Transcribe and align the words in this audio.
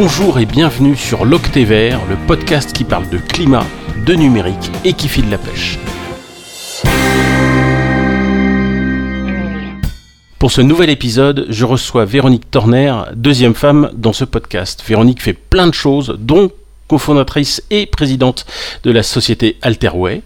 Bonjour 0.00 0.38
et 0.38 0.46
bienvenue 0.46 0.94
sur 0.94 1.24
l'Octévert, 1.24 1.98
le 2.06 2.14
podcast 2.28 2.72
qui 2.72 2.84
parle 2.84 3.10
de 3.10 3.18
climat, 3.18 3.66
de 4.06 4.14
numérique 4.14 4.70
et 4.84 4.92
qui 4.92 5.08
file 5.08 5.28
la 5.28 5.38
pêche. 5.38 5.76
Pour 10.38 10.52
ce 10.52 10.60
nouvel 10.60 10.90
épisode, 10.90 11.46
je 11.48 11.64
reçois 11.64 12.04
Véronique 12.04 12.48
Torner, 12.48 12.94
deuxième 13.16 13.54
femme 13.54 13.90
dans 13.92 14.12
ce 14.12 14.24
podcast. 14.24 14.84
Véronique 14.86 15.20
fait 15.20 15.32
plein 15.32 15.66
de 15.66 15.74
choses, 15.74 16.16
dont 16.20 16.52
cofondatrice 16.86 17.64
et 17.70 17.86
présidente 17.86 18.46
de 18.84 18.92
la 18.92 19.02
société 19.02 19.56
Alterway, 19.62 20.22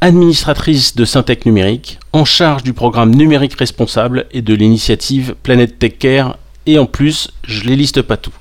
administratrice 0.00 0.96
de 0.96 1.04
Syntec 1.04 1.44
Numérique, 1.44 1.98
en 2.14 2.24
charge 2.24 2.62
du 2.62 2.72
programme 2.72 3.14
numérique 3.14 3.58
responsable 3.58 4.24
et 4.32 4.40
de 4.40 4.54
l'initiative 4.54 5.34
Planète 5.42 5.78
Tech 5.78 5.98
Care, 5.98 6.38
et 6.66 6.78
en 6.78 6.86
plus, 6.86 7.30
je 7.44 7.64
les 7.64 7.76
liste 7.76 8.02
pas 8.02 8.16
tout. 8.16 8.32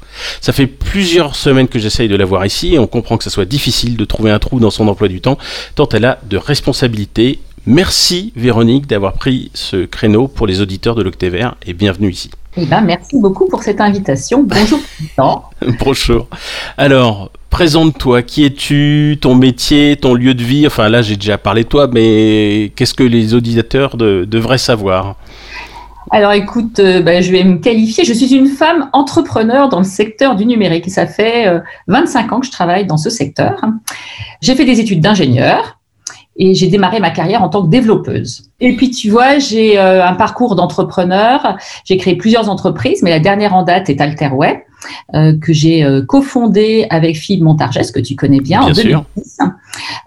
Ça 0.41 0.53
fait 0.53 0.67
plusieurs 0.67 1.35
semaines 1.35 1.67
que 1.67 1.79
j'essaye 1.79 2.07
de 2.07 2.15
la 2.15 2.25
voir 2.25 2.45
ici 2.45 2.75
et 2.75 2.79
on 2.79 2.87
comprend 2.87 3.17
que 3.17 3.23
ça 3.23 3.29
soit 3.29 3.45
difficile 3.45 3.97
de 3.97 4.05
trouver 4.05 4.31
un 4.31 4.39
trou 4.39 4.59
dans 4.59 4.69
son 4.69 4.87
emploi 4.87 5.07
du 5.07 5.21
temps, 5.21 5.37
tant 5.75 5.89
elle 5.89 6.05
a 6.05 6.19
de 6.29 6.37
responsabilités. 6.37 7.39
Merci 7.65 8.33
Véronique 8.35 8.87
d'avoir 8.87 9.13
pris 9.13 9.49
ce 9.53 9.85
créneau 9.85 10.27
pour 10.27 10.47
les 10.47 10.61
auditeurs 10.61 10.95
de 10.95 11.03
l'Octévert 11.03 11.55
et 11.65 11.73
bienvenue 11.73 12.11
ici. 12.11 12.29
Eh 12.55 12.65
ben, 12.65 12.81
merci 12.81 13.19
beaucoup 13.19 13.47
pour 13.47 13.63
cette 13.63 13.81
invitation. 13.81 14.43
Bonjour. 14.43 14.79
Bonjour. 15.79 16.27
Alors, 16.77 17.31
présente-toi. 17.49 18.21
Qui 18.21 18.45
es-tu? 18.45 19.17
Ton 19.19 19.33
métier? 19.33 19.97
Ton 19.97 20.13
lieu 20.13 20.35
de 20.35 20.43
vie? 20.43 20.67
Enfin, 20.67 20.87
là, 20.87 21.01
j'ai 21.01 21.15
déjà 21.15 21.39
parlé 21.39 21.63
de 21.63 21.69
toi, 21.69 21.87
mais 21.91 22.71
qu'est-ce 22.75 22.93
que 22.93 23.03
les 23.03 23.33
auditeurs 23.33 23.97
devraient 23.97 24.59
savoir? 24.59 25.15
Alors 26.11 26.33
écoute, 26.33 26.79
euh, 26.79 27.01
ben, 27.01 27.21
je 27.21 27.31
vais 27.31 27.43
me 27.43 27.57
qualifier. 27.57 28.03
Je 28.03 28.13
suis 28.13 28.33
une 28.33 28.47
femme 28.47 28.89
entrepreneur 28.93 29.69
dans 29.69 29.79
le 29.79 29.85
secteur 29.85 30.35
du 30.35 30.45
numérique. 30.45 30.89
Ça 30.89 31.07
fait 31.07 31.61
25 31.87 32.31
euh, 32.31 32.35
ans 32.35 32.39
que 32.39 32.45
je 32.45 32.51
travaille 32.51 32.85
dans 32.85 32.97
ce 32.97 33.09
secteur. 33.09 33.61
J'ai 34.41 34.55
fait 34.55 34.65
des 34.65 34.79
études 34.79 35.01
d'ingénieur 35.01 35.79
et 36.35 36.55
j'ai 36.55 36.67
démarré 36.67 36.99
ma 36.99 37.11
carrière 37.11 37.43
en 37.43 37.49
tant 37.49 37.63
que 37.63 37.69
développeuse. 37.69 38.49
Et 38.59 38.75
puis 38.75 38.89
tu 38.89 39.09
vois, 39.09 39.37
j'ai 39.39 39.79
euh, 39.79 40.05
un 40.05 40.13
parcours 40.13 40.55
d'entrepreneur. 40.55 41.57
J'ai 41.85 41.97
créé 41.97 42.15
plusieurs 42.15 42.49
entreprises, 42.49 43.01
mais 43.03 43.11
la 43.11 43.19
dernière 43.19 43.55
en 43.55 43.63
date 43.63 43.89
est 43.89 44.01
Alterway. 44.01 44.65
Euh, 45.15 45.33
que 45.39 45.53
j'ai 45.53 45.83
euh, 45.83 46.01
cofondé 46.01 46.87
avec 46.89 47.15
Philippe 47.15 47.43
Montargès, 47.43 47.91
que 47.91 47.99
tu 47.99 48.15
connais 48.15 48.39
bien, 48.39 48.61
en 48.61 48.71
2010. 48.71 49.37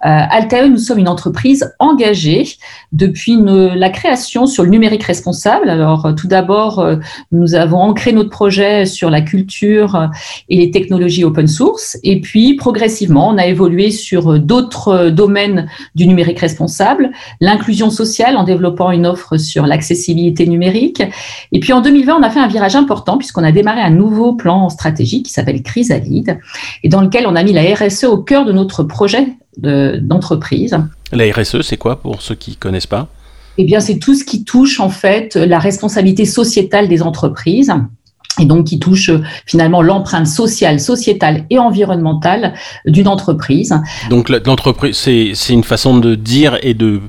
Euh, 0.04 0.68
nous 0.68 0.78
sommes 0.78 0.98
une 0.98 1.08
entreprise 1.08 1.72
engagée 1.78 2.46
depuis 2.92 3.36
la 3.36 3.90
création 3.90 4.46
sur 4.46 4.64
le 4.64 4.70
numérique 4.70 5.02
responsable. 5.02 5.68
Alors, 5.68 6.14
tout 6.16 6.28
d'abord, 6.28 6.86
nous 7.32 7.54
avons 7.54 7.78
ancré 7.78 8.12
notre 8.12 8.30
projet 8.30 8.86
sur 8.86 9.10
la 9.10 9.20
culture 9.20 10.08
et 10.48 10.56
les 10.56 10.70
technologies 10.70 11.24
open 11.24 11.46
source. 11.46 11.98
Et 12.04 12.20
puis, 12.20 12.54
progressivement, 12.54 13.28
on 13.28 13.38
a 13.38 13.46
évolué 13.46 13.90
sur 13.90 14.38
d'autres 14.38 15.10
domaines 15.10 15.68
du 15.94 16.06
numérique 16.06 16.38
responsable, 16.38 17.10
l'inclusion 17.40 17.90
sociale 17.90 18.36
en 18.36 18.44
développant 18.44 18.90
une 18.90 19.06
offre 19.06 19.36
sur 19.36 19.66
l'accessibilité 19.66 20.46
numérique. 20.46 21.02
Et 21.52 21.60
puis, 21.60 21.72
en 21.72 21.80
2020, 21.80 22.16
on 22.18 22.22
a 22.22 22.30
fait 22.30 22.40
un 22.40 22.48
virage 22.48 22.76
important 22.76 23.18
puisqu'on 23.18 23.44
a 23.44 23.52
démarré 23.52 23.80
un 23.80 23.90
nouveau 23.90 24.34
plan 24.34 24.65
stratégie 24.70 25.22
qui 25.22 25.32
s'appelle 25.32 25.62
Chrysalide 25.62 26.38
et 26.82 26.88
dans 26.88 27.00
lequel 27.00 27.26
on 27.26 27.36
a 27.36 27.42
mis 27.42 27.52
la 27.52 27.62
RSE 27.74 28.04
au 28.04 28.18
cœur 28.18 28.44
de 28.44 28.52
notre 28.52 28.82
projet 28.82 29.28
d'entreprise. 29.58 30.76
la 31.12 31.32
RSE, 31.32 31.62
c'est 31.62 31.78
quoi 31.78 31.96
pour 32.00 32.20
ceux 32.20 32.34
qui 32.34 32.52
ne 32.52 32.56
connaissent 32.56 32.86
pas? 32.86 33.08
Eh 33.58 33.64
bien, 33.64 33.80
c'est 33.80 33.98
tout 33.98 34.14
ce 34.14 34.24
qui 34.24 34.44
touche 34.44 34.80
en 34.80 34.90
fait 34.90 35.34
la 35.34 35.58
responsabilité 35.58 36.26
sociétale 36.26 36.88
des 36.88 37.02
entreprises 37.02 37.72
et 38.38 38.44
donc 38.44 38.66
qui 38.66 38.78
touche 38.78 39.10
finalement 39.46 39.82
l'empreinte 39.82 40.26
sociale, 40.26 40.80
sociétale 40.80 41.44
et 41.50 41.58
environnementale 41.58 42.54
d'une 42.84 43.08
entreprise. 43.08 43.74
Donc 44.10 44.28
l'entreprise, 44.28 44.96
c'est 44.96 45.52
une 45.52 45.64
façon 45.64 45.98
de 45.98 46.14
dire 46.14 46.58
et 46.62 46.74
de 46.74 47.00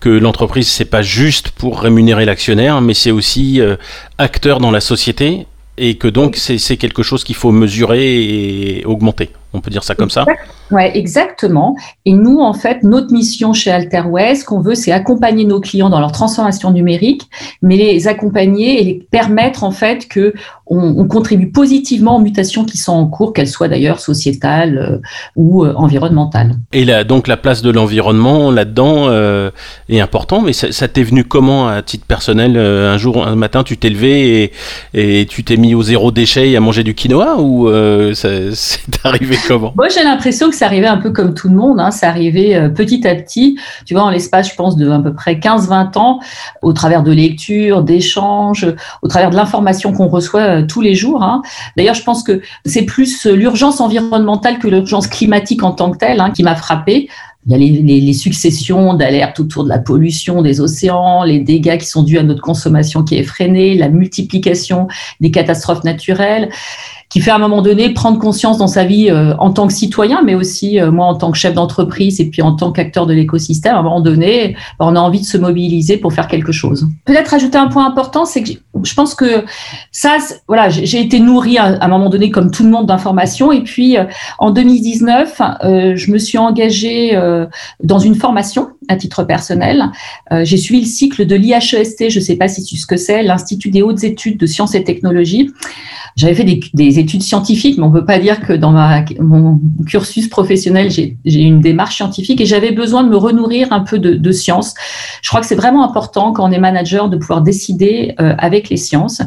que 0.00 0.08
l'entreprise 0.08 0.68
c'est 0.68 0.84
pas 0.84 1.02
juste 1.02 1.50
pour 1.50 1.80
rémunérer 1.80 2.24
l'actionnaire, 2.24 2.80
mais 2.80 2.94
c'est 2.94 3.10
aussi 3.10 3.60
euh, 3.60 3.76
acteur 4.18 4.58
dans 4.58 4.70
la 4.70 4.80
société? 4.80 5.46
Et 5.76 5.96
que 5.96 6.08
donc 6.08 6.36
c'est 6.36 6.76
quelque 6.76 7.02
chose 7.02 7.24
qu'il 7.24 7.34
faut 7.34 7.52
mesurer 7.52 8.78
et 8.78 8.84
augmenter. 8.84 9.30
On 9.54 9.60
peut 9.60 9.70
dire 9.70 9.84
ça 9.84 9.94
comme 9.94 10.10
ça 10.10 10.26
Oui, 10.72 10.82
exactement. 10.94 11.76
Et 12.04 12.12
nous, 12.12 12.40
en 12.40 12.52
fait, 12.52 12.82
notre 12.82 13.12
mission 13.12 13.52
chez 13.52 13.70
Alterway, 13.70 14.34
ce 14.34 14.44
qu'on 14.44 14.60
veut, 14.60 14.74
c'est 14.74 14.90
accompagner 14.90 15.44
nos 15.44 15.60
clients 15.60 15.90
dans 15.90 16.00
leur 16.00 16.10
transformation 16.10 16.72
numérique, 16.72 17.22
mais 17.62 17.76
les 17.76 18.08
accompagner 18.08 18.80
et 18.80 18.84
les 18.84 18.94
permettre, 19.10 19.62
en 19.62 19.70
fait, 19.70 20.08
que 20.08 20.34
on, 20.66 21.06
contribue 21.06 21.50
positivement 21.50 22.16
aux 22.16 22.20
mutations 22.20 22.64
qui 22.64 22.78
sont 22.78 22.92
en 22.92 23.06
cours, 23.06 23.32
qu'elles 23.32 23.48
soient 23.48 23.68
d'ailleurs 23.68 24.00
sociétales 24.00 24.78
euh, 24.78 24.98
ou 25.36 25.64
euh, 25.64 25.74
environnementales. 25.76 26.56
Et 26.72 26.84
là, 26.84 27.04
donc, 27.04 27.28
la 27.28 27.36
place 27.36 27.62
de 27.62 27.70
l'environnement 27.70 28.50
là-dedans 28.50 29.08
euh, 29.08 29.50
est 29.88 30.00
important, 30.00 30.40
mais 30.40 30.52
ça, 30.52 30.88
t'est 30.88 31.02
venu 31.02 31.24
comment 31.24 31.68
à 31.68 31.82
titre 31.82 32.06
personnel 32.06 32.56
Un 32.56 32.96
jour, 32.98 33.24
un 33.26 33.36
matin, 33.36 33.62
tu 33.62 33.76
t'es 33.76 33.90
levé 33.90 34.52
et, 34.94 35.20
et 35.20 35.26
tu 35.26 35.44
t'es 35.44 35.56
mis 35.56 35.74
au 35.74 35.82
zéro 35.82 36.10
déchet 36.10 36.50
et 36.50 36.56
à 36.56 36.60
manger 36.60 36.82
du 36.82 36.94
quinoa 36.94 37.38
ou 37.38 37.68
c'est 38.14 39.04
arrivé 39.04 39.36
moi, 39.50 39.88
j'ai 39.88 40.02
l'impression 40.02 40.50
que 40.50 40.56
ça 40.56 40.66
arrivait 40.66 40.86
un 40.86 40.96
peu 40.96 41.10
comme 41.10 41.34
tout 41.34 41.48
le 41.48 41.54
monde. 41.54 41.80
Hein. 41.80 41.90
Ça 41.90 42.08
arrivait 42.08 42.54
euh, 42.54 42.68
petit 42.68 43.06
à 43.06 43.14
petit, 43.14 43.58
tu 43.84 43.94
vois, 43.94 44.04
en 44.04 44.10
l'espace, 44.10 44.50
je 44.50 44.54
pense, 44.54 44.76
de 44.76 44.90
à 44.90 44.98
peu 44.98 45.14
près 45.14 45.34
15-20 45.34 45.98
ans, 45.98 46.20
au 46.62 46.72
travers 46.72 47.02
de 47.02 47.12
lectures, 47.12 47.82
d'échanges, 47.82 48.66
au 49.02 49.08
travers 49.08 49.30
de 49.30 49.36
l'information 49.36 49.92
qu'on 49.92 50.08
reçoit 50.08 50.40
euh, 50.40 50.66
tous 50.66 50.80
les 50.80 50.94
jours. 50.94 51.22
Hein. 51.22 51.42
D'ailleurs, 51.76 51.94
je 51.94 52.02
pense 52.02 52.22
que 52.22 52.40
c'est 52.64 52.82
plus 52.84 53.26
euh, 53.26 53.34
l'urgence 53.34 53.80
environnementale 53.80 54.58
que 54.58 54.68
l'urgence 54.68 55.06
climatique 55.06 55.62
en 55.62 55.72
tant 55.72 55.90
que 55.90 55.98
telle 55.98 56.20
hein, 56.20 56.30
qui 56.30 56.42
m'a 56.42 56.56
frappée. 56.56 57.08
Il 57.46 57.52
y 57.52 57.54
a 57.54 57.58
les, 57.58 58.00
les 58.00 58.12
successions 58.14 58.94
d'alertes 58.94 59.38
autour 59.38 59.64
de 59.64 59.68
la 59.68 59.78
pollution 59.78 60.40
des 60.40 60.62
océans, 60.62 61.24
les 61.24 61.40
dégâts 61.40 61.76
qui 61.76 61.84
sont 61.84 62.02
dus 62.02 62.16
à 62.16 62.22
notre 62.22 62.40
consommation 62.40 63.02
qui 63.02 63.18
est 63.18 63.22
freinée, 63.22 63.74
la 63.74 63.90
multiplication 63.90 64.88
des 65.20 65.30
catastrophes 65.30 65.84
naturelles 65.84 66.48
qui 67.14 67.20
fait 67.20 67.30
à 67.30 67.36
un 67.36 67.38
moment 67.38 67.62
donné 67.62 67.90
prendre 67.90 68.18
conscience 68.18 68.58
dans 68.58 68.66
sa 68.66 68.82
vie 68.82 69.08
euh, 69.08 69.36
en 69.38 69.52
tant 69.52 69.68
que 69.68 69.72
citoyen, 69.72 70.22
mais 70.24 70.34
aussi 70.34 70.80
euh, 70.80 70.90
moi 70.90 71.06
en 71.06 71.14
tant 71.14 71.30
que 71.30 71.38
chef 71.38 71.54
d'entreprise 71.54 72.20
et 72.20 72.28
puis 72.28 72.42
en 72.42 72.56
tant 72.56 72.72
qu'acteur 72.72 73.06
de 73.06 73.14
l'écosystème, 73.14 73.76
à 73.76 73.78
un 73.78 73.82
moment 73.84 74.00
donné, 74.00 74.56
bah, 74.80 74.86
on 74.88 74.96
a 74.96 74.98
envie 74.98 75.20
de 75.20 75.24
se 75.24 75.38
mobiliser 75.38 75.96
pour 75.96 76.12
faire 76.12 76.26
quelque 76.26 76.50
chose. 76.50 76.88
Peut-être 77.04 77.32
ajouter 77.32 77.56
un 77.56 77.68
point 77.68 77.86
important, 77.86 78.24
c'est 78.24 78.42
que 78.42 78.50
je 78.82 78.94
pense 78.94 79.14
que 79.14 79.44
ça, 79.92 80.16
voilà, 80.48 80.68
j'ai 80.70 81.00
été 81.00 81.20
nourrie 81.20 81.56
à, 81.56 81.84
un 81.84 81.86
moment 81.86 82.10
donné 82.10 82.32
comme 82.32 82.50
tout 82.50 82.64
le 82.64 82.70
monde 82.70 82.86
d'informations, 82.86 83.52
et 83.52 83.62
puis 83.62 83.96
euh, 83.96 84.06
en 84.40 84.50
2019, 84.50 85.40
je 85.94 86.10
me 86.10 86.18
suis 86.18 86.38
engagée 86.38 87.16
dans 87.80 88.00
une 88.00 88.16
formation 88.16 88.70
à 88.88 88.96
titre 88.96 89.22
personnel. 89.22 89.84
j'ai 90.42 90.56
suivi 90.56 90.80
le 90.80 90.86
cycle 90.86 91.26
de 91.26 91.36
l'IHEST, 91.36 92.10
je 92.10 92.18
ne 92.18 92.24
sais 92.24 92.34
pas 92.34 92.48
si 92.48 92.64
tu 92.64 92.74
sais 92.74 92.82
ce 92.82 92.86
que 92.86 92.96
c'est, 92.96 93.22
l'Institut 93.22 93.70
des 93.70 93.82
hautes 93.82 94.02
études 94.02 94.38
de 94.38 94.46
sciences 94.46 94.74
et 94.74 94.82
technologies. 94.82 95.52
J'avais 96.16 96.34
fait 96.34 96.44
des, 96.44 96.60
des, 96.74 96.98
études 97.04 97.22
scientifiques, 97.22 97.76
mais 97.78 97.84
on 97.84 97.90
ne 97.90 97.98
peut 97.98 98.04
pas 98.04 98.18
dire 98.18 98.40
que 98.40 98.52
dans 98.52 98.72
ma, 98.72 99.04
mon 99.20 99.60
cursus 99.86 100.28
professionnel, 100.28 100.90
j'ai 100.90 101.40
une 101.52 101.60
démarche 101.60 101.96
scientifique 101.96 102.40
et 102.40 102.46
j'avais 102.46 102.72
besoin 102.72 103.04
de 103.04 103.08
me 103.08 103.16
renourrir 103.16 103.72
un 103.72 103.80
peu 103.80 103.98
de, 103.98 104.14
de 104.14 104.32
sciences. 104.32 104.74
Je 105.22 105.28
crois 105.28 105.40
que 105.40 105.46
c'est 105.46 105.54
vraiment 105.54 105.84
important 105.84 106.32
quand 106.32 106.48
on 106.48 106.52
est 106.52 106.58
manager 106.58 107.08
de 107.08 107.16
pouvoir 107.16 107.40
décider 107.42 108.14
euh, 108.20 108.34
avec 108.38 108.68
les 108.68 108.76
sciences. 108.76 109.20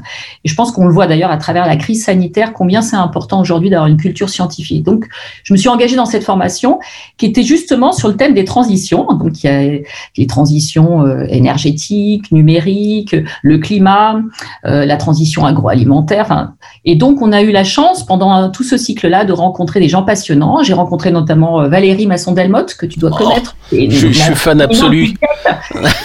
Et 0.43 0.49
je 0.49 0.55
pense 0.55 0.71
qu'on 0.71 0.85
le 0.85 0.93
voit 0.93 1.07
d'ailleurs 1.07 1.31
à 1.31 1.37
travers 1.37 1.65
la 1.65 1.75
crise 1.75 2.03
sanitaire, 2.03 2.53
combien 2.53 2.81
c'est 2.81 2.95
important 2.95 3.39
aujourd'hui 3.39 3.69
d'avoir 3.69 3.87
une 3.87 3.97
culture 3.97 4.29
scientifique. 4.29 4.83
Donc, 4.83 5.05
je 5.43 5.53
me 5.53 5.57
suis 5.57 5.69
engagée 5.69 5.95
dans 5.95 6.05
cette 6.05 6.23
formation 6.23 6.79
qui 7.17 7.25
était 7.25 7.43
justement 7.43 7.91
sur 7.91 8.07
le 8.07 8.15
thème 8.15 8.33
des 8.33 8.45
transitions. 8.45 9.05
Donc, 9.19 9.43
il 9.43 9.47
y 9.47 9.49
a 9.49 9.79
les 10.17 10.27
transitions 10.27 11.05
euh, 11.05 11.25
énergétiques, 11.29 12.31
numériques, 12.31 13.15
le 13.41 13.57
climat, 13.57 14.21
euh, 14.65 14.85
la 14.85 14.97
transition 14.97 15.45
agroalimentaire. 15.45 16.51
Et 16.85 16.95
donc, 16.95 17.21
on 17.21 17.31
a 17.31 17.41
eu 17.41 17.51
la 17.57 17.63
chance 17.63 18.05
pendant 18.05 18.51
tout 18.51 18.61
ce 18.61 18.77
cycle-là 18.77 19.25
de 19.25 19.33
rencontrer 19.33 19.79
des 19.79 19.89
gens 19.89 20.03
passionnants. 20.03 20.61
J'ai 20.61 20.73
rencontré 20.73 21.09
notamment 21.09 21.61
euh, 21.61 21.67
Valérie 21.67 22.05
Masson-Delmotte, 22.05 22.75
que 22.75 22.85
tu 22.85 22.99
dois 22.99 23.09
oh, 23.11 23.17
connaître. 23.17 23.55
je, 23.71 24.09
suis 24.11 24.35
fan 24.35 24.61
absolu. 24.61 25.15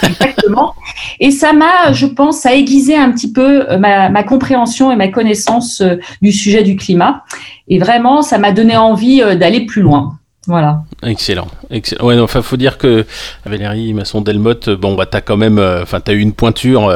Exactement. 0.03 0.73
Et 1.19 1.29
ça 1.29 1.53
m'a, 1.53 1.93
je 1.93 2.07
pense, 2.07 2.39
ça 2.39 2.49
a 2.49 2.53
aiguisé 2.53 2.95
un 2.95 3.11
petit 3.11 3.31
peu 3.31 3.69
euh, 3.69 3.77
ma, 3.77 4.23
compréhension 4.23 4.91
et 4.91 4.95
ma 4.95 5.09
connaissance 5.09 5.81
euh, 5.81 5.97
du 6.23 6.31
sujet 6.31 6.63
du 6.63 6.75
climat. 6.75 7.23
Et 7.67 7.77
vraiment, 7.77 8.23
ça 8.23 8.39
m'a 8.39 8.51
donné 8.51 8.75
envie 8.75 9.21
d'aller 9.37 9.67
plus 9.67 9.83
loin. 9.83 10.17
Voilà. 10.47 10.81
Excellent. 11.03 11.47
Excellent. 11.69 12.03
Ouais, 12.03 12.19
enfin, 12.19 12.41
faut 12.41 12.57
dire 12.57 12.79
que 12.79 13.05
Valérie 13.45 13.93
Masson 13.93 14.21
Delmotte, 14.21 14.71
bon, 14.71 14.95
bah, 14.95 15.05
t'as 15.05 15.21
quand 15.21 15.37
même, 15.37 15.59
enfin, 15.59 15.99
t'as 15.99 16.13
eu 16.13 16.19
une 16.19 16.33
pointure 16.33 16.91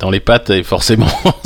dans 0.00 0.10
les 0.10 0.20
pattes 0.20 0.50
et 0.50 0.62
forcément, 0.64 1.06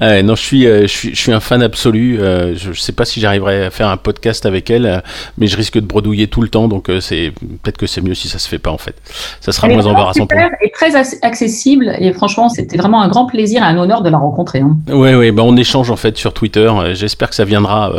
non, 0.00 0.34
je 0.34 0.42
suis, 0.42 0.62
je 0.62 0.86
suis, 0.86 1.14
je 1.14 1.20
suis 1.20 1.32
un 1.32 1.40
fan 1.40 1.62
absolu. 1.62 2.18
je 2.18 2.68
ne 2.68 2.74
sais 2.74 2.92
pas 2.92 3.04
si 3.04 3.20
j'arriverai 3.20 3.66
à 3.66 3.70
faire 3.70 3.88
un 3.88 3.96
podcast 3.96 4.46
avec 4.46 4.70
elle, 4.70 5.02
mais 5.38 5.46
je 5.46 5.56
risque 5.56 5.74
de 5.74 5.86
bredouiller 5.86 6.28
tout 6.28 6.42
le 6.42 6.48
temps, 6.48 6.68
donc 6.68 6.90
c'est 7.00 7.32
peut-être 7.62 7.78
que 7.78 7.86
c'est 7.86 8.00
mieux 8.00 8.14
si 8.14 8.28
ça 8.28 8.38
se 8.38 8.48
fait 8.48 8.58
pas 8.58 8.70
en 8.70 8.78
fait. 8.78 8.94
Ça 9.40 9.52
sera 9.52 9.68
moins 9.68 9.86
embarrassant 9.86 10.26
pour 10.26 10.38
moi. 10.38 10.48
Et 10.62 10.70
très 10.70 10.96
accessible, 10.96 11.94
et 11.98 12.12
franchement, 12.12 12.48
c'était 12.48 12.76
vraiment 12.76 13.02
un 13.02 13.08
grand 13.08 13.26
plaisir 13.26 13.62
et 13.62 13.66
un 13.66 13.78
honneur 13.78 14.02
de 14.02 14.10
la 14.10 14.18
rencontrer. 14.18 14.60
Hein. 14.60 14.76
Oui, 14.88 15.14
oui, 15.14 15.30
bah 15.30 15.42
on 15.44 15.56
échange 15.56 15.90
en 15.90 15.96
fait 15.96 16.16
sur 16.16 16.32
Twitter. 16.32 16.70
J'espère 16.92 17.30
que 17.30 17.34
ça 17.34 17.44
viendra, 17.44 17.92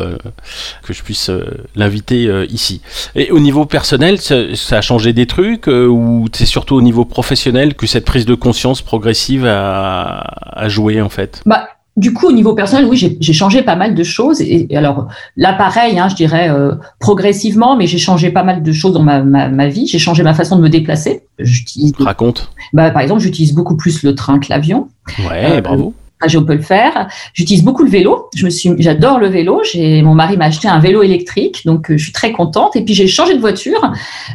que 0.83 0.93
je 0.93 1.03
puisse 1.03 1.31
l'inviter 1.75 2.45
ici. 2.49 2.81
Et 3.15 3.31
au 3.31 3.39
niveau 3.39 3.65
personnel, 3.65 4.19
ça, 4.19 4.55
ça 4.55 4.77
a 4.77 4.81
changé 4.81 5.13
des 5.13 5.25
trucs, 5.25 5.67
ou 5.67 6.27
c'est 6.33 6.45
surtout 6.45 6.75
au 6.75 6.81
niveau 6.81 7.05
professionnel 7.05 7.75
que 7.75 7.87
cette 7.87 8.05
prise 8.05 8.25
de 8.25 8.35
conscience 8.35 8.81
progressive 8.81 9.45
a, 9.45 10.67
joué 10.67 11.01
en 11.01 11.09
fait? 11.09 11.41
bah, 11.45 11.52
du 11.95 12.13
coup, 12.13 12.27
au 12.27 12.31
niveau 12.31 12.55
personnel, 12.55 12.85
oui, 12.85 13.17
j'ai 13.19 13.33
changé 13.33 13.61
pas 13.61 13.75
mal 13.75 13.93
de 13.93 14.03
choses. 14.03 14.41
Et, 14.41 14.67
alors 14.75 15.07
là, 15.37 15.53
pareil, 15.53 15.99
hein, 15.99 16.07
je 16.09 16.15
dirais 16.15 16.49
euh, 16.49 16.73
progressivement, 16.99 17.75
mais 17.75 17.85
j'ai 17.85 17.99
changé 17.99 18.31
pas 18.31 18.43
mal 18.43 18.63
de 18.63 18.71
choses 18.71 18.93
dans 18.93 19.03
ma, 19.03 19.67
vie. 19.67 19.85
J'ai 19.85 19.99
changé 19.99 20.23
ma 20.23 20.33
façon 20.33 20.55
de 20.55 20.61
me 20.61 20.69
déplacer. 20.69 21.23
Raconte. 21.99 22.49
Bah, 22.73 22.89
par 22.89 23.01
exemple, 23.03 23.21
j'utilise 23.21 23.53
beaucoup 23.53 23.77
plus 23.77 24.03
le 24.03 24.15
train 24.15 24.39
que 24.39 24.47
l'avion. 24.49 24.87
Ouais, 25.29 25.61
bravo 25.61 25.93
on 26.35 26.43
peut 26.43 26.55
le 26.55 26.61
faire. 26.61 27.07
J'utilise 27.33 27.63
beaucoup 27.63 27.83
le 27.83 27.89
vélo. 27.89 28.29
Je 28.35 28.45
me 28.45 28.49
suis, 28.49 28.71
j'adore 28.79 29.19
le 29.19 29.27
vélo. 29.27 29.61
J'ai, 29.71 30.01
mon 30.01 30.13
mari 30.13 30.37
m'a 30.37 30.45
acheté 30.45 30.67
un 30.67 30.79
vélo 30.79 31.03
électrique, 31.03 31.63
donc 31.65 31.89
euh, 31.89 31.97
je 31.97 32.03
suis 32.03 32.13
très 32.13 32.31
contente. 32.31 32.75
Et 32.75 32.83
puis 32.83 32.93
j'ai 32.93 33.07
changé 33.07 33.35
de 33.35 33.39
voiture. 33.39 33.91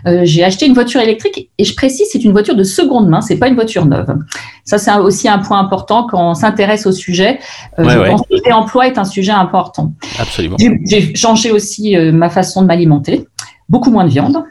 Euh, 0.06 0.20
j'ai 0.24 0.44
acheté 0.44 0.66
une 0.66 0.74
voiture 0.74 1.00
électrique 1.00 1.50
et 1.58 1.64
je 1.64 1.74
précise, 1.74 2.08
c'est 2.10 2.24
une 2.24 2.32
voiture 2.32 2.54
de 2.54 2.64
seconde 2.64 3.08
main. 3.08 3.20
C'est 3.20 3.38
pas 3.38 3.48
une 3.48 3.54
voiture 3.54 3.86
neuve. 3.86 4.14
Ça, 4.64 4.78
c'est 4.78 4.94
aussi 4.96 5.28
un 5.28 5.38
point 5.38 5.58
important 5.58 6.06
quand 6.06 6.30
on 6.30 6.34
s'intéresse 6.34 6.86
au 6.86 6.92
sujet. 6.92 7.38
Euh, 7.78 7.88
je 7.88 8.10
pense 8.10 8.22
que 8.22 8.34
le 8.34 8.40
réemploi 8.44 8.86
est 8.86 8.98
un 8.98 9.04
sujet 9.04 9.32
important. 9.32 9.92
Absolument. 10.18 10.56
J'ai 10.58 11.14
changé 11.14 11.50
aussi 11.50 11.96
ma 11.96 12.30
façon 12.30 12.62
de 12.62 12.66
m'alimenter. 12.66 13.26
Beaucoup 13.68 13.90
moins 13.90 14.04
de 14.04 14.10
viande. 14.10 14.44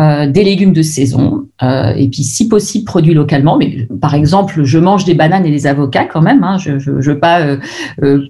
Euh, 0.00 0.26
des 0.26 0.42
légumes 0.42 0.72
de 0.72 0.80
saison, 0.80 1.44
euh, 1.62 1.92
et 1.94 2.08
puis 2.08 2.24
si 2.24 2.48
possible 2.48 2.86
produits 2.86 3.12
localement. 3.12 3.58
Mais 3.58 3.86
par 4.00 4.14
exemple, 4.14 4.64
je 4.64 4.78
mange 4.78 5.04
des 5.04 5.12
bananes 5.12 5.44
et 5.44 5.50
des 5.50 5.66
avocats 5.66 6.06
quand 6.06 6.22
même. 6.22 6.42
Hein. 6.42 6.56
je 6.58 6.72
ne 6.72 7.02
veux 7.02 7.18
pas 7.18 7.40
euh, 7.40 8.26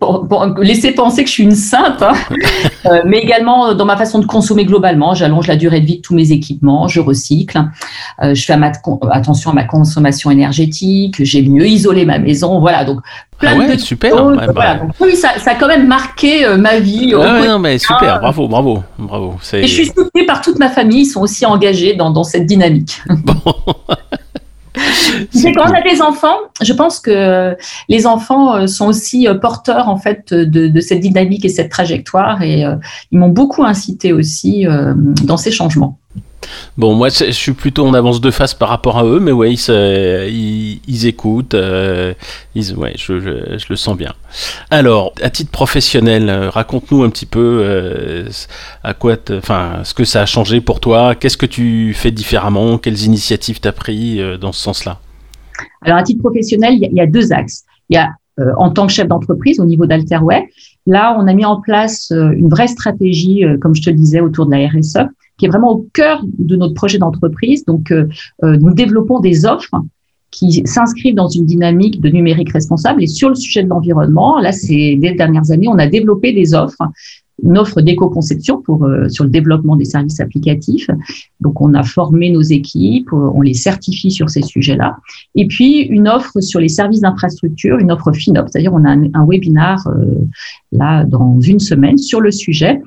laisser 0.61 0.91
penser 0.91 1.23
que 1.23 1.29
je 1.29 1.35
suis 1.35 1.45
une 1.45 1.55
sainte, 1.55 2.03
hein. 2.03 2.15
mais 3.07 3.19
également 3.19 3.75
dans 3.75 3.85
ma 3.85 3.97
façon 3.97 4.19
de 4.19 4.27
consommer 4.27 4.65
globalement. 4.65 5.15
J'allonge 5.15 5.47
la 5.47 5.57
durée 5.57 5.81
de 5.81 5.87
vie 5.87 5.97
de 5.99 6.03
tous 6.03 6.15
mes 6.15 6.33
équipements, 6.33 6.89
je 6.89 7.01
recycle, 7.01 7.63
je 8.21 8.45
fais 8.45 8.59
attention 9.11 9.53
à 9.53 9.55
ma 9.55 9.65
consommation 9.65 10.31
énergétique, 10.33 11.17
j'ai 11.21 11.43
mieux 11.43 11.67
isolé 11.67 12.05
ma 12.05 12.19
maison. 12.19 12.59
Voilà, 12.59 12.85
donc 12.85 13.01
ah 13.45 13.55
de 13.57 13.77
super. 13.77 14.15
Bah. 14.55 14.83
oui, 15.01 15.17
ça, 15.17 15.31
ça, 15.39 15.51
a 15.51 15.55
quand 15.57 15.67
même 15.67 15.89
marqué 15.89 16.47
ma 16.59 16.79
vie. 16.79 17.13
non, 17.13 17.59
mais 17.59 17.79
super, 17.79 18.21
bravo, 18.21 18.47
bravo, 18.47 18.83
bravo. 18.99 19.35
Et 19.53 19.67
je 19.67 19.73
suis 19.73 19.87
soutenue 19.87 20.27
par 20.27 20.43
toute 20.43 20.59
ma 20.59 20.69
famille, 20.69 21.03
ils 21.03 21.07
sont 21.07 21.23
aussi 21.23 21.45
engagés 21.45 21.62
dans, 21.97 22.11
dans 22.11 22.25
cette 22.25 22.47
dynamique. 22.47 23.03
Bon. 23.11 23.35
Quand 25.55 25.71
on 25.71 25.75
a 25.75 25.83
des 25.83 26.01
enfants, 26.01 26.39
je 26.63 26.73
pense 26.73 26.99
que 26.99 27.55
les 27.89 28.07
enfants 28.07 28.57
euh, 28.57 28.67
sont 28.67 28.87
aussi 28.87 29.29
euh, 29.29 29.35
porteurs 29.35 29.89
en 29.89 29.99
fait 29.99 30.33
de, 30.33 30.67
de 30.67 30.81
cette 30.81 31.01
dynamique 31.01 31.45
et 31.45 31.49
cette 31.49 31.71
trajectoire 31.71 32.43
et 32.43 32.65
euh, 32.65 32.77
ils 33.11 33.19
m'ont 33.19 33.29
beaucoup 33.29 33.65
incité 33.65 34.13
aussi 34.13 34.67
dans 35.25 35.37
ces 35.37 35.51
changements. 35.51 35.99
Bon, 36.79 36.95
moi, 36.95 37.09
je 37.09 37.31
suis 37.31 37.53
plutôt 37.53 37.87
en 37.87 37.95
avance 37.95 38.21
de 38.21 38.31
face 38.31 38.55
par 38.55 38.69
rapport 38.69 38.99
à 38.99 39.05
eux, 39.05 39.21
mais 39.21 39.33
ouais, 39.33 39.53
ils, 39.53 41.07
écoutent. 41.07 41.55
Euh, 41.55 42.15
ouais, 42.55 42.95
je, 42.97 43.69
le 43.69 43.77
sens 43.77 43.97
bien. 43.97 44.13
Alors, 44.71 45.13
à 45.23 45.31
titre 45.31 45.51
professionnel, 45.51 46.29
euh, 46.29 46.51
raconte-nous 46.51 47.03
un 47.03 47.11
petit 47.11 47.27
peu 47.27 47.61
euh, 47.63 48.29
à 48.83 48.95
quoi, 48.95 49.17
enfin, 49.37 49.81
ce 49.85 49.95
que 49.95 50.05
ça 50.05 50.23
a 50.23 50.27
changé 50.27 50.61
pour 50.61 50.81
toi. 50.81 51.15
Qu'est-ce 51.15 51.37
que 51.37 51.47
tu 51.47 51.93
fais 51.95 52.11
différemment 52.11 52.79
Quelles 52.79 53.03
initiatives 53.03 53.61
t'as 53.61 53.73
pris 53.73 54.21
dans 54.41 54.53
ce 54.53 54.61
sens-là? 54.61 54.99
Alors, 55.83 55.99
à 55.99 56.03
titre 56.03 56.21
professionnel, 56.21 56.75
il 56.75 56.93
y, 56.93 57.01
a 57.01 57.07
deux 57.07 57.33
axes. 57.33 57.65
Il 57.91 57.97
y 57.97 57.99
a 57.99 58.09
en 58.57 58.71
tant 58.71 58.87
que 58.87 58.93
chef 58.93 59.09
d'entreprise 59.09 59.61
au 59.61 59.67
niveau 59.67 59.85
d'Alterway. 59.85 60.49
Là, 60.87 61.15
on 61.19 61.29
a 61.29 61.35
mis 61.35 61.45
en 61.45 61.61
place 61.61 62.11
une 62.11 62.49
vraie 62.49 62.67
stratégie, 62.67 63.45
comme 63.61 63.75
je 63.75 63.83
te 63.83 63.91
le 63.91 63.97
disais, 63.97 64.21
autour 64.21 64.47
de 64.47 64.53
la 64.53 64.69
RSE 64.69 65.07
qui 65.39 65.47
est 65.47 65.49
vraiment 65.49 65.73
au 65.73 65.87
cœur 65.93 66.23
de 66.39 66.57
notre 66.57 66.75
projet 66.75 66.99
d'entreprise. 66.99 67.65
Donc, 67.65 67.91
euh, 67.91 68.07
euh, 68.45 68.57
nous 68.59 68.75
développons 68.75 69.21
des 69.21 69.45
offres 69.45 69.75
qui 70.31 70.63
s'inscrivent 70.65 71.15
dans 71.15 71.29
une 71.29 71.45
dynamique 71.45 72.01
de 72.01 72.09
numérique 72.09 72.53
responsable. 72.53 73.03
Et 73.03 73.07
sur 73.07 73.29
le 73.29 73.35
sujet 73.35 73.63
de 73.63 73.69
l'environnement, 73.69 74.39
là, 74.39 74.53
ces 74.53 74.97
dernières 74.97 75.51
années, 75.51 75.69
on 75.69 75.79
a 75.79 75.87
développé 75.87 76.33
des 76.33 76.55
offres 76.55 76.83
une 77.43 77.59
offre 77.59 77.81
d'éco-conception 77.81 78.63
pour 78.63 78.85
euh, 78.85 79.09
sur 79.09 79.25
le 79.25 79.31
développement 79.31 79.75
des 79.75 79.85
services 79.85 80.21
applicatifs. 80.21 80.89
Donc, 81.41 81.61
on 81.61 81.75
a 81.75 81.83
formé 81.83 82.31
nos 82.31 82.43
équipes, 82.43 83.13
on 83.13 83.41
les 83.41 83.55
certifie 83.55 84.13
sur 84.13 84.31
ces 84.31 84.43
sujets-là. 84.43 84.99
Et 85.35 85.47
puis, 85.47 85.81
une 85.81 86.09
offre 86.09 86.41
sur 86.41 86.61
les 86.61 86.69
services 86.69 87.01
d'infrastructure, 87.01 87.79
une 87.79 87.91
offre 87.91 88.13
FinOps, 88.13 88.53
c'est-à-dire 88.53 88.73
on 88.73 88.85
a 88.85 88.91
un, 88.91 89.05
un 89.15 89.27
webinar 89.27 89.85
là 90.71 91.05
dans 91.05 91.41
une 91.41 91.59
semaine 91.59 91.99
sur 91.99 92.21
le 92.21 92.31
sujet 92.31 92.81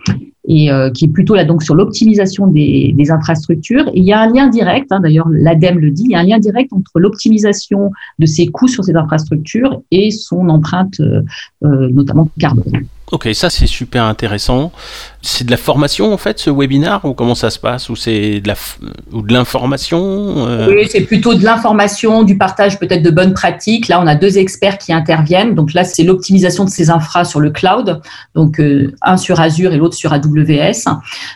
et 0.47 0.71
euh, 0.71 0.89
qui 0.92 1.06
est 1.06 1.09
plutôt 1.09 1.36
là 1.36 1.45
donc 1.45 1.63
sur 1.63 1.75
l'optimisation 1.75 2.47
des, 2.47 2.94
infrastructures. 3.09 3.89
Il 3.94 4.03
y 4.03 4.13
a 4.13 4.19
un 4.19 4.33
lien 4.33 4.47
direct, 4.47 4.92
hein, 4.92 5.00
d'ailleurs 5.00 5.27
l'ADEME 5.30 5.80
le 5.80 5.92
dit, 5.92 6.03
il 6.06 6.12
y 6.12 6.15
a 6.15 6.19
un 6.19 6.24
lien 6.24 6.39
direct 6.39 6.74
entre 6.74 7.00
l'optimisation 7.00 7.92
de 8.18 8.25
ses 8.25 8.47
coûts 8.47 8.68
sur 8.68 8.83
ces 8.83 8.95
infrastructures 8.95 9.81
et 9.92 10.09
son 10.09 10.50
empreinte, 10.50 11.00
euh, 11.00 11.21
euh 11.63 11.89
notamment 11.89 12.30
carbone. 12.39 12.88
Ok, 13.12 13.30
ça 13.34 13.52
c'est 13.52 13.68
super 13.68 14.04
intéressant. 14.04 14.72
C'est 15.22 15.46
de 15.46 15.52
la 15.52 15.57
formation 15.57 16.12
en 16.12 16.18
fait 16.18 16.40
ce 16.40 16.50
webinaire 16.50 17.02
ou 17.04 17.13
comment 17.13 17.36
ça 17.36 17.52
se 17.52 17.60
passe? 17.60 17.90
Ou 17.90 17.96
c'est 17.96 18.40
de 18.40 18.48
la 18.48 18.56
ou 19.12 19.22
de 19.22 19.31
l'information 19.31 20.48
euh? 20.48 20.68
Oui, 20.68 20.88
c'est 20.90 21.02
plutôt 21.02 21.36
de 21.36 21.44
l'information, 21.44 22.24
du 22.24 22.36
partage 22.36 22.80
peut-être 22.80 23.04
de 23.04 23.12
bonnes 23.12 23.34
pratiques. 23.34 23.90
Là, 23.90 24.02
on 24.02 24.07
a 24.07 24.16
deux 24.16 24.40
experts 24.40 24.80
qui 24.80 24.92
interviennent. 24.92 25.54
Donc 25.54 25.74
là, 25.74 25.84
c'est 25.84 26.04
l'optimisation 26.04 26.66
de 26.66 26.69
ces 26.72 26.90
infras 26.90 27.25
sur 27.25 27.40
le 27.40 27.52
cloud, 27.52 28.02
donc 28.34 28.60
euh, 28.60 28.92
un 29.04 29.18
sur 29.18 29.40
Azure 29.40 29.72
et 29.74 29.78
l'autre 29.78 29.96
sur 29.96 30.12
AWS. 30.12 30.90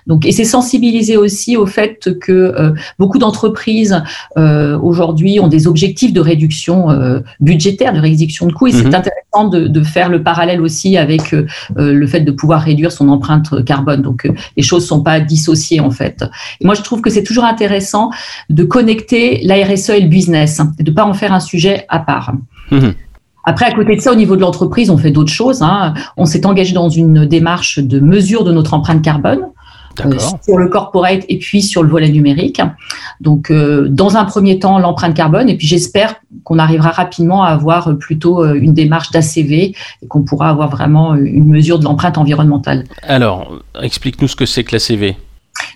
Donc 0.07 0.25
et 0.25 0.31
c'est 0.31 0.45
sensibiliser 0.45 1.17
aussi 1.17 1.55
au 1.55 1.67
fait 1.67 2.17
que 2.19 2.31
euh, 2.31 2.71
beaucoup 2.97 3.19
d'entreprises 3.19 4.01
aujourd'hui 4.35 5.39
ont 5.39 5.47
des 5.47 5.67
objectifs 5.67 6.13
de 6.13 6.21
réduction 6.21 6.87
budgétaire, 7.39 7.93
de 7.93 7.99
réduction 7.99 8.47
de 8.47 8.53
coûts 8.53 8.67
et 8.67 8.71
c'est 8.71 8.85
mhm. 8.85 8.95
intéressant 8.95 9.49
de, 9.49 9.67
de, 9.67 9.83
faire 9.83 10.09
le 10.09 10.23
parallèle 10.23 10.61
aussi 10.61 10.97
avec 10.97 11.33
le 11.75 12.07
fait 12.07 12.21
de 12.21 12.31
pouvoir 12.31 12.61
réduire 12.61 12.91
son 12.91 13.09
empreinte 13.09 13.63
carbone. 13.65 14.01
Donc 14.01 14.25
euh, 14.25 14.33
les 14.57 14.63
choses 14.63 14.87
sont 14.87 15.01
pas 15.01 15.19
dissociées 15.19 15.79
en 15.79 15.91
fait. 15.91 16.23
moi 16.63 16.75
je 16.75 16.81
trouve 16.81 17.01
que 17.01 17.09
c'est 17.09 17.23
toujours 17.23 17.45
intéressant 17.45 18.11
de 18.49 18.63
connecter 18.63 19.41
la 19.43 19.55
RSE 19.65 19.89
et 19.89 20.01
le 20.01 20.07
business 20.07 20.61
et 20.79 20.83
de 20.83 20.91
pas 20.91 21.05
en 21.05 21.13
faire 21.13 21.33
un 21.33 21.39
sujet 21.39 21.85
à 21.89 21.99
part. 21.99 22.33
Mmh. 22.71 22.89
Après, 23.45 23.65
à 23.65 23.71
côté 23.71 23.95
de 23.95 24.01
ça, 24.01 24.11
au 24.11 24.15
niveau 24.15 24.35
de 24.35 24.41
l'entreprise, 24.41 24.89
on 24.91 24.97
fait 24.97 25.11
d'autres 25.11 25.31
choses. 25.31 25.63
Hein. 25.63 25.93
On 26.17 26.25
s'est 26.25 26.45
engagé 26.45 26.73
dans 26.73 26.89
une 26.89 27.25
démarche 27.25 27.79
de 27.79 27.99
mesure 27.99 28.43
de 28.43 28.51
notre 28.51 28.73
empreinte 28.73 29.01
carbone. 29.01 29.39
Euh, 30.05 30.17
sur 30.43 30.57
le 30.57 30.69
corporate 30.69 31.23
et 31.27 31.37
puis 31.37 31.61
sur 31.61 31.83
le 31.83 31.89
volet 31.89 32.09
numérique. 32.09 32.61
Donc, 33.19 33.51
euh, 33.51 33.87
dans 33.89 34.17
un 34.17 34.25
premier 34.25 34.59
temps, 34.59 34.79
l'empreinte 34.79 35.15
carbone, 35.15 35.49
et 35.49 35.57
puis 35.57 35.67
j'espère 35.67 36.15
qu'on 36.43 36.59
arrivera 36.59 36.91
rapidement 36.91 37.43
à 37.43 37.49
avoir 37.49 37.97
plutôt 37.97 38.43
euh, 38.43 38.53
une 38.53 38.73
démarche 38.73 39.11
d'ACV 39.11 39.75
et 40.01 40.07
qu'on 40.07 40.21
pourra 40.21 40.49
avoir 40.49 40.69
vraiment 40.69 41.15
une 41.15 41.47
mesure 41.47 41.79
de 41.79 41.85
l'empreinte 41.85 42.17
environnementale. 42.17 42.85
Alors, 43.03 43.59
explique-nous 43.81 44.27
ce 44.27 44.35
que 44.35 44.45
c'est 44.45 44.63
que 44.63 44.75
l'ACV. 44.75 45.15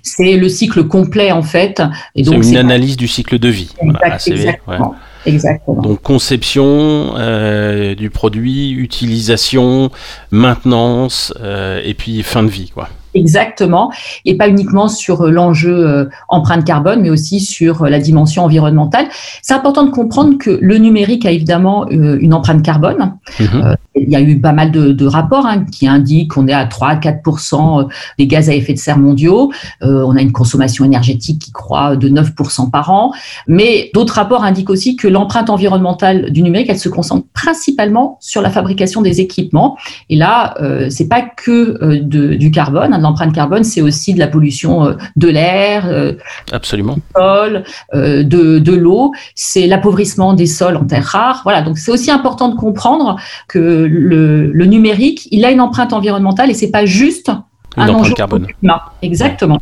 C'est 0.01 0.38
le 0.38 0.48
cycle 0.48 0.86
complet 0.88 1.32
en 1.32 1.41
fait. 1.41 1.82
C'est 2.15 2.22
une 2.25 2.58
analyse 2.58 2.96
du 2.96 3.08
cycle 3.08 3.39
de 3.39 3.50
vie. 3.50 3.70
exactement. 4.25 4.96
Exactement. 5.25 5.82
Donc 5.82 6.01
conception 6.01 7.15
du 7.98 8.10
produit, 8.10 8.72
utilisation, 8.72 9.89
maintenance 10.32 11.34
et 11.84 11.93
puis 11.93 12.24
fin 12.24 12.43
de 12.43 12.50
vie, 12.50 12.70
quoi. 12.70 12.89
Exactement, 13.13 13.91
et 14.25 14.36
pas 14.38 14.48
uniquement 14.48 14.88
sur 14.88 15.22
euh, 15.22 15.29
l'enjeu 15.29 15.88
euh, 15.88 16.05
empreinte 16.29 16.65
carbone, 16.65 17.01
mais 17.01 17.10
aussi 17.10 17.39
sur 17.39 17.84
euh, 17.84 17.89
la 17.89 18.00
dimension 18.00 18.43
environnementale. 18.43 19.08
C'est 19.41 19.53
important 19.53 19.84
de 19.84 19.91
comprendre 19.91 20.38
que 20.38 20.58
le 20.62 20.77
numérique 20.77 21.25
a 21.25 21.32
évidemment 21.32 21.88
une 21.89 22.34
empreinte 22.34 22.63
carbone. 22.63 23.13
Mhm. 23.39 23.75
Il 23.95 24.09
y 24.09 24.15
a 24.15 24.21
eu 24.21 24.39
pas 24.39 24.53
mal 24.53 24.71
de, 24.71 25.05
rapports 25.05 25.45
hein, 25.45 25.65
qui 25.65 25.88
indiquent 25.88 26.31
qu'on 26.33 26.47
est 26.47 26.53
à 26.53 26.65
3 26.65 26.88
à 26.88 26.95
4 26.95 27.88
des 28.17 28.27
gaz 28.27 28.50
à 28.50 28.53
effet 28.53 28.73
de 28.73 28.79
serre 28.79 28.97
mondiaux. 28.97 29.51
on 29.81 30.15
a 30.15 30.21
une 30.21 30.31
consommation 30.31 30.85
énergétique 30.85 31.39
qui 31.39 31.51
croît 31.51 31.95
de 31.95 32.09
9% 32.09 32.71
par 32.71 32.91
an. 32.91 33.12
Mais 33.47 33.91
d'autres 33.93 34.15
rapports 34.15 34.43
indiquent 34.43 34.69
aussi 34.69 34.95
que 34.95 35.07
l'empreinte 35.07 35.50
environnementale 35.50 36.31
du 36.31 36.41
numérique, 36.41 36.69
elle 36.69 36.79
se 36.79 36.89
concentre 36.89 37.27
principalement 37.33 38.17
sur 38.19 38.41
la 38.41 38.50
fabrication 38.50 39.01
des 39.01 39.21
équipements. 39.21 39.77
Et 40.09 40.15
là, 40.15 40.55
c'est 40.89 41.07
pas 41.07 41.21
que 41.21 42.00
du 42.00 42.51
carbone. 42.51 42.93
Hein, 42.93 43.00
l'empreinte 43.00 43.33
carbone, 43.33 43.63
c'est 43.63 43.81
aussi 43.81 44.13
de 44.13 44.19
la 44.19 44.27
pollution 44.27 44.85
euh, 44.85 44.93
de 45.15 45.27
l'air, 45.27 45.85
euh, 45.88 46.13
absolument, 46.51 46.95
du 46.95 47.01
sol, 47.15 47.63
euh, 47.93 48.23
de, 48.23 48.59
de 48.59 48.73
l'eau, 48.73 49.12
c'est 49.35 49.67
l'appauvrissement 49.67 50.33
des 50.33 50.45
sols 50.45 50.77
en 50.77 50.85
terres 50.85 51.05
rares. 51.05 51.41
Voilà, 51.43 51.62
donc 51.62 51.77
c'est 51.77 51.91
aussi 51.91 52.12
important 52.12 52.50
de 52.50 52.55
comprendre 52.55 53.17
que 53.47 53.82
le, 53.87 54.51
le, 54.51 54.65
numérique, 54.65 55.27
il 55.31 55.45
a 55.45 55.51
une 55.51 55.61
empreinte 55.61 55.93
environnementale 55.93 56.49
et 56.49 56.53
c'est 56.53 56.71
pas 56.71 56.85
juste 56.85 57.31
un 57.77 57.89
enjeu 57.89 58.13
carbone. 58.13 58.47
Exactement. 59.01 59.59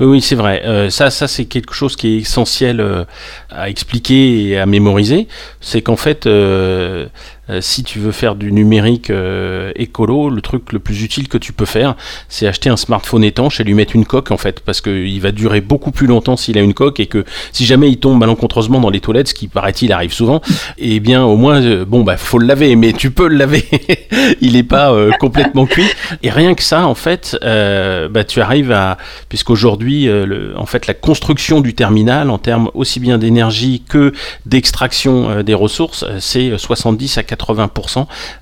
Oui, 0.00 0.20
c'est 0.20 0.34
vrai. 0.34 0.62
Euh, 0.64 0.90
ça, 0.90 1.10
ça 1.10 1.28
c'est 1.28 1.46
quelque 1.46 1.74
chose 1.74 1.96
qui 1.96 2.08
est 2.08 2.18
essentiel 2.18 2.80
euh, 2.80 3.04
à 3.50 3.68
expliquer 3.68 4.48
et 4.48 4.58
à 4.58 4.66
mémoriser. 4.66 5.28
C'est 5.60 5.82
qu'en 5.82 5.96
fait, 5.96 6.26
euh, 6.26 7.06
euh, 7.50 7.60
si 7.60 7.84
tu 7.84 7.98
veux 7.98 8.12
faire 8.12 8.36
du 8.36 8.52
numérique 8.52 9.10
euh, 9.10 9.70
écolo, 9.76 10.30
le 10.30 10.40
truc 10.40 10.72
le 10.72 10.78
plus 10.78 11.02
utile 11.02 11.28
que 11.28 11.36
tu 11.36 11.52
peux 11.52 11.66
faire, 11.66 11.94
c'est 12.28 12.46
acheter 12.46 12.70
un 12.70 12.76
smartphone 12.76 13.22
étanche 13.22 13.60
et 13.60 13.64
lui 13.64 13.74
mettre 13.74 13.94
une 13.94 14.06
coque 14.06 14.30
en 14.30 14.38
fait, 14.38 14.60
parce 14.60 14.80
qu'il 14.80 15.20
va 15.20 15.30
durer 15.30 15.60
beaucoup 15.60 15.90
plus 15.90 16.06
longtemps 16.06 16.36
s'il 16.36 16.56
a 16.56 16.62
une 16.62 16.72
coque 16.72 17.00
et 17.00 17.06
que 17.06 17.24
si 17.52 17.66
jamais 17.66 17.90
il 17.90 17.98
tombe 17.98 18.18
malencontreusement 18.18 18.80
dans 18.80 18.88
les 18.88 19.00
toilettes, 19.00 19.28
ce 19.28 19.34
qui 19.34 19.48
paraît-il 19.48 19.92
arrive 19.92 20.12
souvent, 20.12 20.40
et 20.78 20.94
eh 20.96 21.00
bien 21.00 21.24
au 21.24 21.36
moins, 21.36 21.62
euh, 21.62 21.84
bon 21.84 22.02
bah 22.02 22.16
faut 22.16 22.38
le 22.38 22.46
laver, 22.46 22.76
mais 22.76 22.92
tu 22.92 23.10
peux 23.10 23.28
le 23.28 23.36
laver, 23.36 23.64
il 24.40 24.54
n'est 24.54 24.62
pas 24.62 24.94
complètement 25.18 25.66
cuit. 25.66 25.88
Et 26.22 26.30
rien 26.30 26.54
que 26.54 26.62
ça 26.62 26.86
en 26.86 26.94
fait, 26.94 27.36
bah 27.42 28.24
tu 28.24 28.40
arrives 28.40 28.72
à, 28.72 28.96
puisqu'aujourd'hui 29.28 30.08
en 30.56 30.66
fait 30.66 30.86
la 30.86 30.94
construction 30.94 31.60
du 31.60 31.74
terminal 31.74 32.30
en 32.30 32.38
termes 32.38 32.70
aussi 32.74 33.00
bien 33.00 33.18
d'énergie 33.18 33.82
que 33.86 34.12
d'extraction 34.46 35.42
des 35.42 35.54
ressources, 35.54 36.04
c'est 36.20 36.56
70 36.56 37.18
à 37.18 37.22
80% 37.22 37.33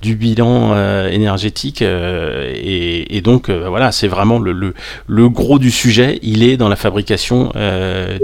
du 0.01 0.17
bilan 0.17 0.73
euh, 0.73 1.09
énergétique. 1.09 1.83
Euh, 1.83 2.53
et, 2.55 3.21
donc, 3.23 3.49
euh, 3.49 3.69
voilà, 3.69 3.93
c'est 3.93 4.09
vraiment 4.09 4.39
le, 4.39 4.75
le, 5.07 5.29
gros 5.29 5.59
du 5.59 5.71
sujet. 5.71 6.19
Il 6.23 6.43
est 6.43 6.57
dans 6.57 6.69
la 6.69 6.77
fabrication 6.77 7.53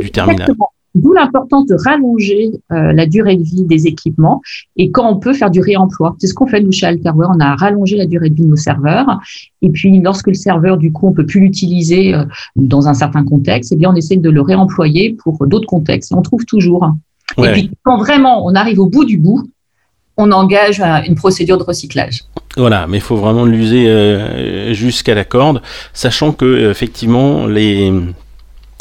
du 0.00 0.10
terminal. 0.10 0.48
D'où 0.94 1.12
l'importance 1.12 1.66
de 1.66 1.76
rallonger 1.84 2.50
la 2.70 3.06
durée 3.06 3.36
de 3.36 3.42
vie 3.42 3.62
des 3.64 3.86
équipements 3.86 4.40
et 4.76 4.90
quand 4.90 5.08
on 5.08 5.16
peut 5.16 5.32
faire 5.32 5.50
du 5.50 5.60
réemploi. 5.60 6.16
C'est 6.18 6.26
ce 6.26 6.34
qu'on 6.34 6.46
fait 6.46 6.60
nous 6.60 6.72
chez 6.72 6.86
Alterware. 6.86 7.30
On 7.32 7.40
a 7.40 7.54
rallongé 7.54 7.96
la 7.96 8.06
durée 8.06 8.30
de 8.30 8.34
vie 8.34 8.42
de 8.42 8.48
nos 8.48 8.56
serveurs. 8.56 9.20
Et 9.62 9.70
puis, 9.70 10.00
lorsque 10.00 10.28
le 10.28 10.34
serveur, 10.34 10.76
du 10.76 10.90
coup, 10.90 11.06
on 11.06 11.12
peut 11.12 11.26
plus 11.26 11.40
l'utiliser 11.40 12.14
dans 12.56 12.88
un 12.88 12.94
certain 12.94 13.22
contexte, 13.22 13.72
eh 13.72 13.76
bien, 13.76 13.90
on 13.92 13.96
essaie 13.96 14.16
de 14.16 14.30
le 14.30 14.40
réemployer 14.40 15.16
pour 15.22 15.46
d'autres 15.46 15.68
contextes. 15.68 16.12
on 16.12 16.22
trouve 16.22 16.44
toujours. 16.46 16.90
Et 17.36 17.52
puis, 17.52 17.70
quand 17.84 17.98
vraiment 17.98 18.44
on 18.44 18.54
arrive 18.54 18.80
au 18.80 18.86
bout 18.86 19.04
du 19.04 19.18
bout, 19.18 19.46
on 20.18 20.32
engage 20.32 20.80
une 21.06 21.14
procédure 21.14 21.56
de 21.56 21.62
recyclage. 21.62 22.24
Voilà, 22.56 22.86
mais 22.88 22.98
il 22.98 23.00
faut 23.00 23.16
vraiment 23.16 23.44
l'user 23.44 23.88
euh, 23.88 24.74
jusqu'à 24.74 25.14
la 25.14 25.24
corde, 25.24 25.62
sachant 25.92 26.32
que 26.32 26.70
effectivement 26.70 27.46
les 27.46 27.92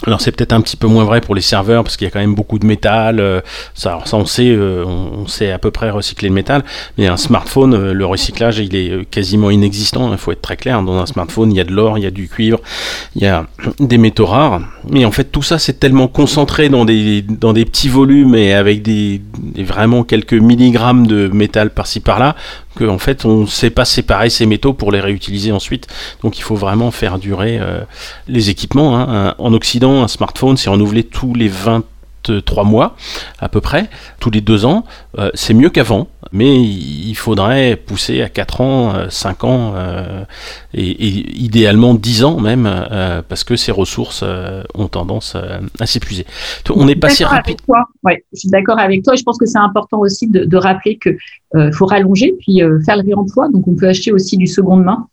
alors 0.06 0.22
c'est 0.22 0.32
peut-être 0.32 0.54
un 0.54 0.62
petit 0.62 0.78
peu 0.78 0.86
moins 0.88 1.06
vrai 1.06 1.22
pour 1.22 1.34
les 1.34 1.42
serveurs 1.42 1.84
parce 1.84 1.98
qu'il 1.98 2.06
y 2.06 2.08
a 2.08 2.12
quand 2.12 2.20
même 2.20 2.36
beaucoup 2.36 2.60
de 2.60 2.66
métal. 2.68 3.20
Euh, 3.20 3.42
ça, 3.74 4.00
on 4.14 4.26
sait, 4.26 4.50
euh, 4.50 4.86
on, 4.86 5.26
sait 5.28 5.52
à 5.52 5.58
peu 5.58 5.72
près 5.72 5.90
recycler 5.90 6.30
le 6.30 6.36
métal. 6.36 6.64
Mais 7.00 7.08
un 7.08 7.18
smartphone, 7.18 7.74
euh, 7.74 7.94
le 7.94 8.06
recyclage, 8.06 8.60
il 8.60 8.76
est 8.76 9.10
quasiment 9.10 9.50
inexistant. 9.50 10.12
Il 10.12 10.18
faut 10.20 10.32
être 10.32 10.42
très 10.42 10.56
clair. 10.56 10.84
Dans 10.84 11.00
un 11.00 11.08
smartphone, 11.08 11.52
il 11.52 11.58
y 11.58 11.60
a 11.60 11.64
de 11.64 11.74
l'or, 11.74 11.98
il 11.98 12.04
y 12.04 12.08
a 12.08 12.12
du 12.12 12.30
cuivre, 12.30 12.60
il 13.16 13.24
y 13.24 13.26
a 13.26 13.48
des 13.80 13.98
métaux 13.98 14.28
rares. 14.28 14.62
Mais 14.88 15.04
en 15.04 15.12
fait, 15.12 15.26
tout 15.26 15.42
ça, 15.42 15.58
c'est 15.58 15.80
tellement 15.80 16.08
concentré 16.08 16.70
dans 16.70 16.86
des 16.86 17.24
dans 17.24 17.54
des 17.54 17.66
petits 17.66 17.90
volumes 17.90 18.36
et 18.36 18.54
avec 18.54 18.84
des 18.84 19.22
vraiment 19.58 20.04
quelques 20.04 20.34
milligrammes 20.34 21.08
de 21.08 21.28
métal 21.28 21.72
par-ci 21.72 22.02
par-là 22.02 22.36
en 22.84 22.98
fait 22.98 23.26
on 23.26 23.42
ne 23.42 23.46
sait 23.46 23.70
pas 23.70 23.86
séparer 23.86 24.30
ces 24.30 24.46
métaux 24.46 24.74
pour 24.74 24.92
les 24.92 25.00
réutiliser 25.00 25.52
ensuite. 25.52 25.88
Donc 26.22 26.38
il 26.38 26.42
faut 26.42 26.56
vraiment 26.56 26.92
faire 26.92 27.20
durer 27.20 27.58
euh, 27.60 27.82
les 28.28 28.50
équipements. 28.50 28.98
Hein. 28.98 29.36
En 29.38 29.54
Occident, 29.54 30.04
un 30.04 30.08
smartphone 30.08 30.58
c'est 30.58 30.70
renouvelé 30.70 31.04
tous 31.04 31.34
les 31.34 31.48
20 31.48 31.84
trois 32.46 32.64
mois 32.64 32.96
à 33.40 33.50
peu 33.50 33.62
près, 33.62 33.90
tous 34.20 34.32
les 34.32 34.42
deux 34.42 34.66
ans. 34.66 34.84
Euh, 35.18 35.30
c'est 35.34 35.54
mieux 35.54 35.70
qu'avant, 35.70 36.08
mais 36.32 36.62
il 36.62 37.16
faudrait 37.16 37.76
pousser 37.76 38.22
à 38.22 38.30
4 38.30 38.62
ans, 38.62 38.94
5 39.10 39.44
euh, 39.44 39.48
ans 39.48 39.74
euh, 39.76 40.24
et, 40.74 41.42
idéalement 41.42 41.94
10 41.94 42.24
ans 42.24 42.40
même, 42.40 42.70
parce 43.28 43.44
que 43.44 43.56
ces 43.56 43.72
ressources 43.72 44.24
ont 44.74 44.88
tendance 44.88 45.36
à 45.80 45.86
s'épuiser. 45.86 46.26
On 46.70 46.88
est 46.88 46.96
passé 46.96 47.24
rapide. 47.24 47.58
Ouais, 48.04 48.24
je 48.34 48.40
suis 48.40 48.50
d'accord 48.50 48.80
avec 48.80 49.04
toi. 49.04 49.16
Je 49.16 49.24
pense 49.24 49.38
que 49.38 49.46
c'est 49.46 49.58
important 49.58 50.00
aussi 50.00 50.28
de, 50.28 50.46
de 50.46 50.58
rappeler 50.58 50.98
que 50.98 51.10
faut 51.72 51.86
rallonger 51.86 52.34
puis 52.40 52.62
faire 52.86 52.98
le 52.98 53.04
réemploi. 53.04 53.50
Donc 53.50 53.68
on 53.68 53.76
peut 53.76 53.88
acheter 53.88 54.12
aussi 54.12 54.38
du 54.38 54.48
seconde 54.48 54.84
main. 54.84 55.08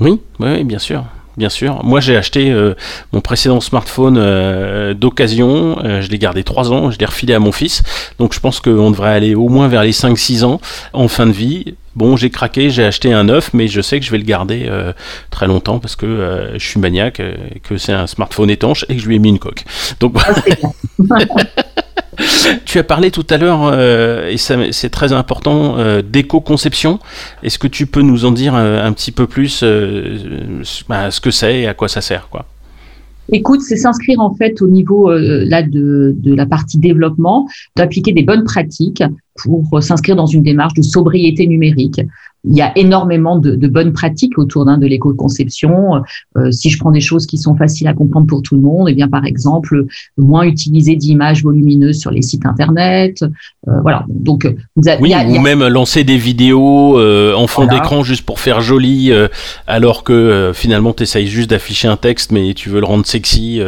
Oui, 0.00 0.20
oui, 0.40 0.64
bien 0.64 0.78
sûr 0.78 1.04
bien 1.36 1.48
sûr. 1.48 1.84
Moi, 1.84 2.00
j'ai 2.00 2.16
acheté 2.16 2.50
euh, 2.50 2.74
mon 3.12 3.20
précédent 3.20 3.60
smartphone 3.60 4.16
euh, 4.18 4.94
d'occasion. 4.94 5.78
Euh, 5.84 6.00
je 6.00 6.10
l'ai 6.10 6.18
gardé 6.18 6.44
3 6.44 6.72
ans. 6.72 6.90
Je 6.90 6.98
l'ai 6.98 7.06
refilé 7.06 7.34
à 7.34 7.38
mon 7.38 7.52
fils. 7.52 7.82
Donc, 8.18 8.34
je 8.34 8.40
pense 8.40 8.60
qu'on 8.60 8.90
devrait 8.90 9.12
aller 9.12 9.34
au 9.34 9.48
moins 9.48 9.68
vers 9.68 9.82
les 9.82 9.92
5-6 9.92 10.44
ans 10.44 10.60
en 10.92 11.08
fin 11.08 11.26
de 11.26 11.32
vie. 11.32 11.74
Bon, 11.94 12.16
j'ai 12.16 12.28
craqué, 12.28 12.68
j'ai 12.68 12.84
acheté 12.84 13.12
un 13.12 13.24
neuf, 13.24 13.50
mais 13.54 13.68
je 13.68 13.80
sais 13.80 13.98
que 13.98 14.04
je 14.04 14.10
vais 14.10 14.18
le 14.18 14.24
garder 14.24 14.70
très 15.30 15.46
longtemps 15.46 15.78
parce 15.78 15.96
que 15.96 16.50
je 16.52 16.62
suis 16.62 16.78
maniaque, 16.78 17.22
que 17.62 17.78
c'est 17.78 17.94
un 17.94 18.06
smartphone 18.06 18.50
étanche 18.50 18.84
et 18.90 18.96
que 18.96 19.00
je 19.00 19.08
lui 19.08 19.16
ai 19.16 19.18
mis 19.18 19.30
une 19.30 19.38
coque. 19.38 19.64
Donc, 19.98 20.14
ah, 20.18 20.34
tu 22.64 22.78
as 22.78 22.84
parlé 22.84 23.10
tout 23.10 23.26
à 23.30 23.36
l'heure, 23.36 23.70
euh, 23.72 24.28
et 24.28 24.36
c'est 24.36 24.90
très 24.90 25.12
important, 25.12 25.78
euh, 25.78 26.02
d'éco-conception. 26.02 26.98
Est-ce 27.42 27.58
que 27.58 27.68
tu 27.68 27.86
peux 27.86 28.02
nous 28.02 28.24
en 28.24 28.32
dire 28.32 28.54
euh, 28.54 28.84
un 28.84 28.92
petit 28.92 29.12
peu 29.12 29.26
plus 29.26 29.64
bah, 30.88 31.10
ce 31.10 31.20
que 31.20 31.30
c'est 31.30 31.60
et 31.60 31.66
à 31.66 31.74
quoi 31.74 31.88
ça 31.88 32.00
sert 32.00 32.28
quoi? 32.28 32.46
Écoute, 33.32 33.60
c'est 33.60 33.76
s'inscrire 33.76 34.20
en 34.20 34.32
fait 34.34 34.62
au 34.62 34.68
niveau 34.68 35.10
là 35.10 35.60
de, 35.60 36.14
de, 36.16 36.32
la 36.32 36.46
partie 36.46 36.78
développement, 36.78 37.48
d'appliquer 37.74 38.12
des 38.12 38.22
bonnes 38.22 38.44
pratiques 38.44 39.02
pour 39.34 39.82
s'inscrire 39.82 40.14
dans 40.14 40.26
une 40.26 40.44
démarche 40.44 40.74
de 40.74 40.82
sobriété 40.82 41.48
numérique 41.48 42.00
il 42.46 42.56
y 42.56 42.62
a 42.62 42.76
énormément 42.76 43.38
de, 43.38 43.54
de 43.54 43.68
bonnes 43.68 43.92
pratiques 43.92 44.38
autour 44.38 44.64
d'un 44.64 44.78
de 44.78 44.86
l'éco-conception. 44.86 46.02
Euh, 46.36 46.50
si 46.50 46.70
je 46.70 46.78
prends 46.78 46.90
des 46.90 47.00
choses 47.00 47.26
qui 47.26 47.38
sont 47.38 47.56
faciles 47.56 47.88
à 47.88 47.94
comprendre 47.94 48.26
pour 48.26 48.42
tout 48.42 48.54
le 48.54 48.62
monde, 48.62 48.88
eh 48.88 48.94
bien 48.94 49.08
par 49.08 49.24
exemple 49.24 49.86
moins 50.16 50.44
utiliser 50.44 50.96
d'images 50.96 51.42
volumineuses 51.42 51.98
sur 51.98 52.10
les 52.10 52.22
sites 52.22 52.46
internet. 52.46 53.22
Euh, 53.68 53.80
voilà. 53.82 54.04
Donc 54.08 54.46
vous 54.76 54.88
avez, 54.88 55.02
oui, 55.02 55.14
ou 55.28 55.40
même 55.40 55.66
lancer 55.66 56.04
des 56.04 56.16
vidéos 56.16 56.98
euh, 56.98 57.34
en 57.34 57.46
fond 57.46 57.66
d'écran 57.66 58.02
juste 58.02 58.24
pour 58.24 58.40
faire 58.40 58.60
joli, 58.60 59.10
euh, 59.10 59.28
alors 59.66 60.04
que 60.04 60.12
euh, 60.12 60.52
finalement 60.52 60.92
tu 60.92 61.02
essayes 61.02 61.26
juste 61.26 61.50
d'afficher 61.50 61.88
un 61.88 61.96
texte, 61.96 62.32
mais 62.32 62.54
tu 62.54 62.68
veux 62.68 62.80
le 62.80 62.86
rendre 62.86 63.06
sexy. 63.06 63.60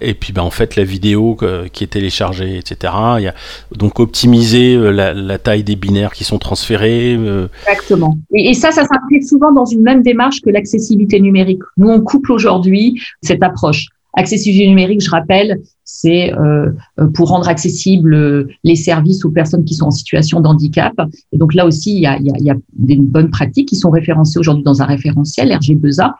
et 0.00 0.14
puis 0.14 0.32
ben 0.32 0.42
en 0.42 0.50
fait 0.50 0.76
la 0.76 0.84
vidéo 0.84 1.36
qui 1.72 1.84
est 1.84 1.88
téléchargée, 1.88 2.58
etc. 2.58 2.92
Il 3.18 3.24
y 3.24 3.28
a 3.28 3.34
donc 3.76 4.00
optimiser 4.00 4.76
la, 4.76 5.12
la, 5.12 5.38
taille 5.38 5.62
des 5.62 5.76
binaires 5.76 6.12
qui 6.12 6.24
sont 6.24 6.38
transférés. 6.38 7.18
Exactement. 7.66 8.11
Et, 8.34 8.54
ça, 8.54 8.70
ça 8.70 8.84
s'inscrit 8.84 9.22
souvent 9.22 9.52
dans 9.52 9.64
une 9.64 9.82
même 9.82 10.02
démarche 10.02 10.40
que 10.40 10.50
l'accessibilité 10.50 11.20
numérique. 11.20 11.62
Nous, 11.76 11.88
on 11.88 12.00
couple 12.00 12.32
aujourd'hui 12.32 13.00
cette 13.22 13.42
approche. 13.42 13.86
Accessibilité 14.14 14.68
numérique, 14.68 15.02
je 15.02 15.10
rappelle, 15.10 15.60
c'est 15.84 16.34
euh, 16.34 16.70
pour 17.14 17.28
rendre 17.28 17.48
accessibles 17.48 18.46
les 18.62 18.76
services 18.76 19.24
aux 19.24 19.30
personnes 19.30 19.64
qui 19.64 19.74
sont 19.74 19.86
en 19.86 19.90
situation 19.90 20.40
de 20.40 20.46
handicap. 20.46 20.92
Et 21.32 21.38
donc 21.38 21.54
là 21.54 21.66
aussi, 21.66 21.96
il 21.96 22.02
y 22.02 22.06
a, 22.06 22.54
des 22.74 22.96
bonnes 22.96 23.30
pratiques 23.30 23.68
qui 23.68 23.76
sont 23.76 23.90
référencées 23.90 24.38
aujourd'hui 24.38 24.64
dans 24.64 24.82
un 24.82 24.86
référentiel 24.86 25.48
RG2A 25.50 26.12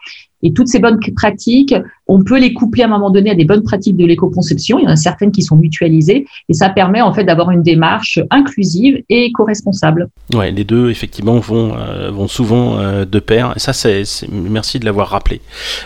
et 0.43 0.53
toutes 0.53 0.69
ces 0.69 0.79
bonnes 0.79 0.99
pratiques, 1.15 1.75
on 2.07 2.23
peut 2.23 2.39
les 2.39 2.53
coupler 2.53 2.83
à 2.83 2.87
un 2.87 2.91
moment 2.91 3.11
donné 3.11 3.31
à 3.31 3.35
des 3.35 3.45
bonnes 3.45 3.63
pratiques 3.63 3.97
de 3.97 4.05
l'éco-conception. 4.05 4.79
Il 4.79 4.85
y 4.85 4.87
en 4.87 4.91
a 4.91 4.97
certaines 4.97 5.33
qui 5.33 5.43
sont 5.43 5.57
mutualisées 5.57 6.27
et 6.49 6.53
ça 6.53 6.69
permet 6.69 7.01
en 7.01 7.13
fait 7.13 7.25
d'avoir 7.25 7.51
une 7.51 7.63
démarche 7.63 8.19
inclusive 8.31 9.03
et 9.09 9.27
éco-responsable. 9.27 10.09
Ouais, 10.35 10.51
les 10.51 10.65
deux 10.65 10.91
effectivement 10.91 11.39
vont 11.39 11.75
euh, 11.77 12.11
vont 12.11 12.29
souvent 12.29 12.79
euh, 12.79 13.05
de 13.05 13.19
pair. 13.19 13.55
Ça, 13.57 13.73
c'est 13.73 14.05
merci 14.31 14.79
de 14.79 14.85
l'avoir 14.85 15.09
rappelé. 15.09 15.41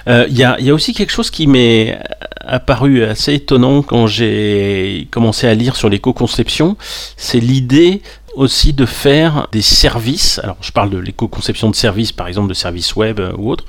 Euh, 0.08 0.26
il 0.28 0.36
y, 0.36 0.40
y 0.40 0.70
a 0.70 0.74
aussi 0.74 0.92
quelque 0.92 1.12
chose 1.12 1.30
qui 1.30 1.46
m'est 1.46 1.98
apparu 2.46 3.02
assez 3.02 3.34
étonnant 3.34 3.82
quand 3.82 4.06
j'ai 4.06 5.08
commencé 5.10 5.46
à 5.46 5.54
lire 5.54 5.76
sur 5.76 5.88
l'éco-conception, 5.88 6.76
c'est 7.16 7.40
l'idée 7.40 8.02
aussi 8.36 8.72
de 8.72 8.86
faire 8.86 9.48
des 9.50 9.62
services, 9.62 10.38
alors 10.42 10.56
je 10.60 10.70
parle 10.70 10.90
de 10.90 10.98
l'éco-conception 10.98 11.70
de 11.70 11.74
services, 11.74 12.12
par 12.12 12.28
exemple 12.28 12.48
de 12.48 12.54
services 12.54 12.94
web 12.94 13.18
euh, 13.18 13.32
ou 13.36 13.50
autres, 13.50 13.64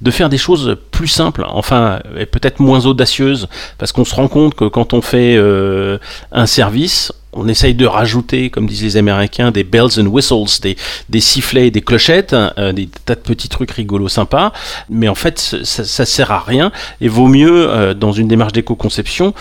de 0.00 0.10
faire 0.10 0.28
des 0.28 0.38
choses 0.38 0.76
plus 0.90 1.08
simples, 1.08 1.44
enfin 1.48 2.00
peut-être 2.30 2.60
moins 2.60 2.86
audacieuses, 2.86 3.48
parce 3.78 3.92
qu'on 3.92 4.04
se 4.04 4.14
rend 4.14 4.28
compte 4.28 4.54
que 4.54 4.64
quand 4.64 4.94
on 4.94 5.02
fait 5.02 5.36
euh, 5.36 5.98
un 6.30 6.46
service, 6.46 7.12
on 7.34 7.48
essaye 7.48 7.74
de 7.74 7.86
rajouter, 7.86 8.50
comme 8.50 8.66
disent 8.66 8.82
les 8.82 8.96
Américains, 8.96 9.50
des 9.50 9.64
bells 9.64 9.98
and 9.98 10.06
whistles, 10.06 10.60
des, 10.60 10.76
des 11.08 11.20
sifflets, 11.20 11.70
des 11.70 11.80
clochettes, 11.80 12.34
euh, 12.34 12.72
des 12.72 12.88
tas 13.04 13.14
de 13.14 13.20
petits 13.20 13.48
trucs 13.48 13.72
rigolos 13.72 14.08
sympas, 14.08 14.52
mais 14.88 15.08
en 15.08 15.14
fait 15.14 15.38
ça, 15.38 15.84
ça 15.84 16.04
sert 16.06 16.30
à 16.30 16.40
rien 16.40 16.70
et 17.00 17.08
vaut 17.08 17.28
mieux, 17.28 17.94
dans 17.94 18.12
une 18.12 18.28
démarche 18.28 18.52
d'éco-conception, 18.52 19.34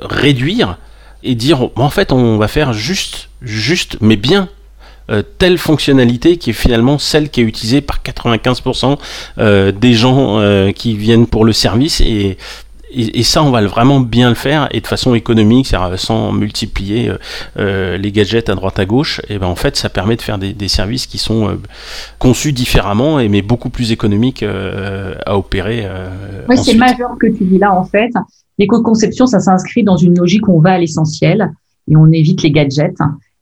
réduire 0.00 0.76
et 1.24 1.34
dire 1.34 1.70
en 1.76 1.90
fait 1.90 2.12
on 2.12 2.38
va 2.38 2.48
faire 2.48 2.72
juste, 2.72 3.28
juste, 3.42 3.96
mais 4.00 4.16
bien 4.16 4.48
euh, 5.10 5.22
telle 5.38 5.58
fonctionnalité 5.58 6.36
qui 6.36 6.50
est 6.50 6.54
finalement 6.54 6.96
celle 6.96 7.28
qui 7.28 7.40
est 7.40 7.44
utilisée 7.44 7.80
par 7.80 7.98
95% 8.04 8.98
euh, 9.38 9.72
des 9.72 9.94
gens 9.94 10.38
euh, 10.38 10.70
qui 10.70 10.96
viennent 10.96 11.26
pour 11.26 11.44
le 11.44 11.52
service 11.52 12.00
et, 12.00 12.38
et, 12.94 13.22
ça, 13.22 13.42
on 13.42 13.50
va 13.50 13.62
vraiment 13.62 14.00
bien 14.00 14.28
le 14.28 14.34
faire 14.34 14.68
et 14.70 14.82
de 14.82 14.86
façon 14.86 15.14
économique, 15.14 15.66
c'est-à-dire 15.66 15.98
sans 15.98 16.30
multiplier 16.30 17.10
les 17.56 18.12
gadgets 18.12 18.50
à 18.50 18.54
droite 18.54 18.78
à 18.78 18.84
gauche. 18.84 19.22
Et 19.30 19.38
ben 19.38 19.46
en 19.46 19.56
fait, 19.56 19.76
ça 19.76 19.88
permet 19.88 20.14
de 20.14 20.20
faire 20.20 20.36
des, 20.36 20.68
services 20.68 21.06
qui 21.06 21.16
sont 21.16 21.58
conçus 22.18 22.52
différemment 22.52 23.18
et 23.18 23.30
mais 23.30 23.40
beaucoup 23.40 23.70
plus 23.70 23.92
économiques 23.92 24.44
à 24.44 25.38
opérer. 25.38 25.88
oui, 26.50 26.58
c'est 26.58 26.74
majeur 26.74 27.16
que 27.18 27.28
tu 27.28 27.44
dis 27.44 27.56
là 27.56 27.72
en 27.72 27.86
fait. 27.86 28.10
L'éco-conception, 28.58 29.26
ça 29.26 29.40
s'inscrit 29.40 29.82
dans 29.82 29.96
une 29.96 30.18
logique 30.18 30.48
où 30.48 30.56
on 30.56 30.60
va 30.60 30.72
à 30.72 30.78
l'essentiel 30.78 31.52
et 31.88 31.96
on 31.96 32.10
évite 32.12 32.42
les 32.42 32.50
gadgets. 32.50 32.98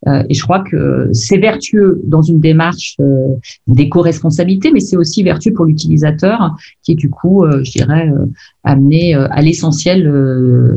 Euh, 0.08 0.22
et 0.28 0.34
je 0.34 0.42
crois 0.42 0.60
que 0.60 1.10
c'est 1.12 1.36
vertueux 1.36 2.00
dans 2.04 2.22
une 2.22 2.40
démarche 2.40 2.96
euh, 3.00 3.34
d'éco-responsabilité, 3.66 4.70
mais 4.72 4.80
c'est 4.80 4.96
aussi 4.96 5.22
vertueux 5.22 5.52
pour 5.52 5.66
l'utilisateur 5.66 6.56
qui 6.82 6.92
est 6.92 6.94
du 6.94 7.10
coup, 7.10 7.44
euh, 7.44 7.62
je 7.64 7.72
dirais, 7.72 8.10
amené 8.64 9.14
à 9.14 9.42
l'essentiel 9.42 10.10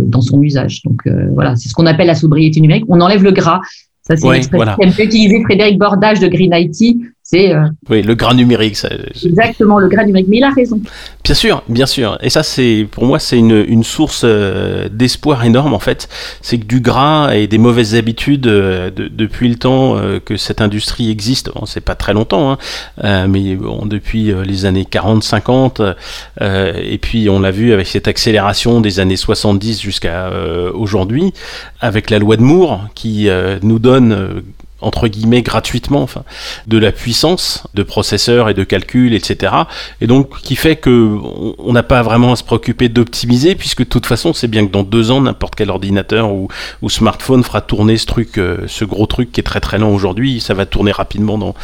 dans 0.06 0.22
son 0.22 0.42
usage. 0.42 0.82
Donc 0.84 1.08
voilà, 1.34 1.56
c'est 1.56 1.70
ce 1.70 1.74
qu'on 1.74 1.86
appelle 1.86 2.08
la 2.08 2.16
sobriété 2.16 2.60
numérique. 2.60 2.86
On 2.90 3.00
enlève 3.02 3.24
le 3.24 3.32
gras. 3.32 3.62
Ça, 4.02 4.18
c'est 4.18 4.28
une 4.28 4.44
voilà. 4.52 4.76
utilisé 4.82 5.42
Frédéric 5.44 5.80
Bordage 5.80 6.20
de 6.20 6.28
Green 6.28 6.52
IT 6.54 6.98
euh, 7.34 7.68
oui, 7.90 8.02
le 8.02 8.16
grain 8.16 8.34
numérique. 8.34 8.78
Ça, 8.78 8.90
exactement, 9.24 9.80
le 9.80 9.88
grain 9.88 10.06
numérique. 10.06 10.28
Mais 10.30 10.38
il 10.38 10.44
a 10.44 10.52
raison. 10.52 10.80
Bien 11.24 11.36
sûr, 11.36 11.64
bien 11.68 11.86
sûr. 11.86 12.18
Et 12.22 12.30
ça, 12.30 12.44
c'est 12.44 12.88
pour 12.92 13.06
moi, 13.06 13.20
c'est 13.20 13.38
une, 13.38 13.64
une, 13.68 13.84
source 13.84 14.22
euh, 14.24 14.90
d'espoir 14.92 15.44
énorme 15.44 15.74
en 15.74 15.80
fait. 15.80 16.10
C'est 16.42 16.58
que 16.58 16.66
du 16.66 16.80
gras 16.80 17.34
et 17.34 17.48
des 17.48 17.58
mauvaises 17.58 17.96
habitudes 17.96 18.48
euh, 18.48 18.92
depuis 18.96 19.50
le 19.50 19.56
temps 19.56 19.98
que 20.26 20.38
cette 20.38 20.62
industrie 20.62 21.12
existe. 21.12 21.52
Bon, 21.54 21.66
c'est 21.66 21.82
pas 21.82 21.96
très 21.96 22.14
longtemps, 22.14 22.58
hein, 23.02 23.28
mais 23.28 23.56
bon, 23.56 23.86
depuis 23.86 24.34
les 24.46 24.66
années 24.66 24.88
40-50, 24.90 25.96
et 26.42 26.98
puis 26.98 27.30
on 27.30 27.40
l'a 27.40 27.52
vu 27.52 27.74
avec 27.74 27.88
cette 27.88 28.08
accélération 28.08 28.82
des 28.82 29.00
années 29.00 29.16
70 29.16 29.82
jusqu'à 29.82 30.32
aujourd'hui, 30.74 31.34
avec 31.82 32.10
la 32.10 32.20
loi 32.20 32.38
de 32.38 32.42
Moore 32.42 32.88
qui 32.96 33.30
nous 33.62 33.80
donne 33.80 34.44
entre 34.84 35.08
guillemets 35.08 35.42
gratuitement, 35.42 36.02
enfin, 36.02 36.24
de 36.68 36.78
la 36.78 36.92
puissance 36.92 37.64
de 37.74 37.84
processeurs 37.84 38.50
et 38.50 38.54
de 38.54 38.64
calcul, 38.64 39.14
etc. 39.14 39.54
Et 40.02 40.08
donc 40.08 40.40
qui 40.42 40.56
fait 40.56 40.76
que 40.76 41.18
on 41.58 41.74
n'a 41.74 41.84
pas 41.84 42.02
vraiment 42.02 42.34
à 42.34 42.36
se 42.36 42.44
préoccuper 42.44 42.90
d'optimiser, 42.90 43.56
puisque 43.56 43.80
de 43.80 43.90
toute 43.90 44.06
façon, 44.06 44.34
c'est 44.34 44.48
bien 44.48 44.66
que 44.66 44.72
dans 44.72 44.84
deux 44.84 45.12
ans, 45.12 45.22
n'importe 45.22 45.56
quel 45.56 45.70
ordinateur 45.70 46.32
ou, 46.32 46.50
smartphone 46.90 47.44
fera 47.44 47.62
tourner 47.62 47.98
ce 47.98 48.06
truc, 48.06 48.38
euh, 48.38 48.66
ce 48.68 48.86
gros 48.86 49.08
truc 49.08 49.32
qui 49.32 49.40
est 49.40 49.44
très 49.44 49.60
très 49.60 49.80
lent 49.80 49.90
aujourd'hui, 49.90 50.40
ça 50.40 50.54
va 50.54 50.68
tourner 50.68 50.92
rapidement 50.92 51.38
dans 51.40 51.56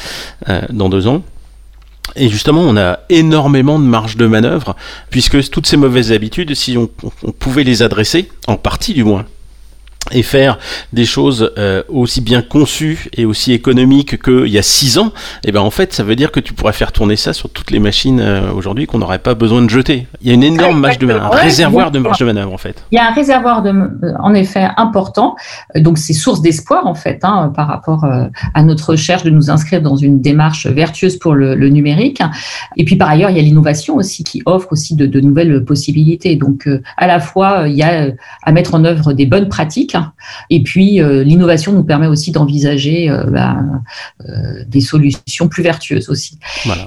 euh, 0.50 0.62
dans 0.70 0.90
deux 0.90 1.08
ans. 1.08 1.22
Et 2.16 2.30
justement, 2.30 2.62
on 2.62 2.76
a 2.76 3.00
énormément 3.10 3.78
de 3.78 3.84
marge 3.84 4.18
de 4.18 4.26
manœuvre, 4.26 4.76
puisque 5.12 5.48
toutes 5.52 5.68
ces 5.68 5.78
mauvaises 5.78 6.12
habitudes, 6.12 6.56
si 6.56 6.76
on 6.76 6.88
pouvait 7.32 7.64
les 7.64 7.84
adresser, 7.84 8.32
en 8.48 8.58
partie 8.58 8.96
du 8.96 9.04
moins, 9.04 9.26
et 10.12 10.24
faire 10.24 10.58
des 10.94 11.06
choses 11.06 11.52
euh, 11.58 11.84
aussi 11.90 12.22
bien 12.22 12.42
conçues 12.42 13.08
et 13.16 13.26
aussi 13.26 13.54
économiques 13.54 14.22
qu'il 14.22 14.48
y 14.48 14.58
a 14.58 14.62
six 14.62 14.98
ans, 14.98 15.08
et 15.44 15.50
eh 15.50 15.52
ben 15.52 15.62
en 15.62 15.72
fait 15.72 15.94
ça 15.94 16.04
veut 16.04 16.16
dire 16.16 16.32
que 16.32 16.40
tu 16.40 16.54
pourrais 16.54 16.74
faire 16.74 16.92
tourner 16.92 17.16
ça 17.16 17.34
sur 17.34 17.50
toutes 17.50 17.72
les 17.72 17.80
machines 17.80 18.20
euh, 18.20 18.52
aujourd'hui 18.52 18.88
qu'on 18.88 19.00
n'aurait 19.00 19.20
pas 19.20 19.36
besoin 19.36 19.62
de 19.62 19.70
jeter. 19.70 20.08
Il 20.22 20.28
y 20.28 20.32
a 20.32 20.34
une 20.34 20.44
énorme 20.44 20.80
marge 20.80 21.00
de 21.00 21.06
manœuvre, 21.06 21.34
un 21.34 21.38
réservoir 21.38 21.92
de 21.92 22.00
marge 22.00 22.20
de 22.20 22.26
manœuvre 22.26 22.54
en 22.54 22.58
fait. 22.58 22.84
Il 22.92 22.96
y 22.96 22.98
a 23.00 23.08
un 23.08 23.14
réservoir 23.14 23.62
de, 23.62 23.70
euh, 23.70 24.14
en 24.20 24.34
effet 24.34 24.68
important, 24.78 25.36
donc 25.76 25.98
c'est 25.98 26.14
source 26.14 26.42
d'espoir 26.42 26.88
en 26.88 26.96
fait 26.96 27.20
hein, 27.24 27.52
par 27.56 27.68
rapport 27.68 28.06
à 28.54 28.64
notre 28.64 28.92
recherche 28.92 29.24
de 29.24 29.30
nous 29.30 29.50
inscrire 29.50 29.82
dans 29.82 29.96
une 29.96 30.22
démarche 30.22 30.68
vertueuse 30.68 31.18
pour 31.18 31.36
le, 31.36 31.70
numérique. 31.70 32.22
Et 32.78 32.86
puis 32.86 32.96
par 32.96 33.10
ailleurs 33.10 33.30
il 33.30 33.38
y 33.38 33.40
a 33.40 33.44
l'innovation 33.44 33.96
aussi 33.96 34.24
qui 34.24 34.42
offre 34.46 34.70
aussi 34.72 34.96
de, 34.96 35.06
de 35.06 35.20
nouvelles 35.20 35.64
possibilités. 35.64 36.36
Donc 36.36 36.68
à 36.98 37.06
la 37.06 37.20
fois 37.20 37.66
il 37.68 37.76
y 37.76 37.84
a 37.84 38.08
à 38.44 38.52
mettre 38.52 38.74
en 38.74 38.84
œuvre 38.86 39.14
des 39.14 39.26
bonnes 39.26 39.50
pratiques 39.50 39.96
et 40.50 40.64
puis, 40.64 41.02
euh, 41.02 41.24
l'innovation 41.24 41.72
nous 41.72 41.84
permet 41.84 42.08
aussi 42.08 42.32
d'envisager 42.32 43.10
euh, 43.10 43.26
bah, 43.26 43.58
euh, 44.28 44.64
des 44.68 44.82
solutions 44.82 45.48
plus 45.48 45.64
vertueuses 45.64 46.10
aussi. 46.10 46.38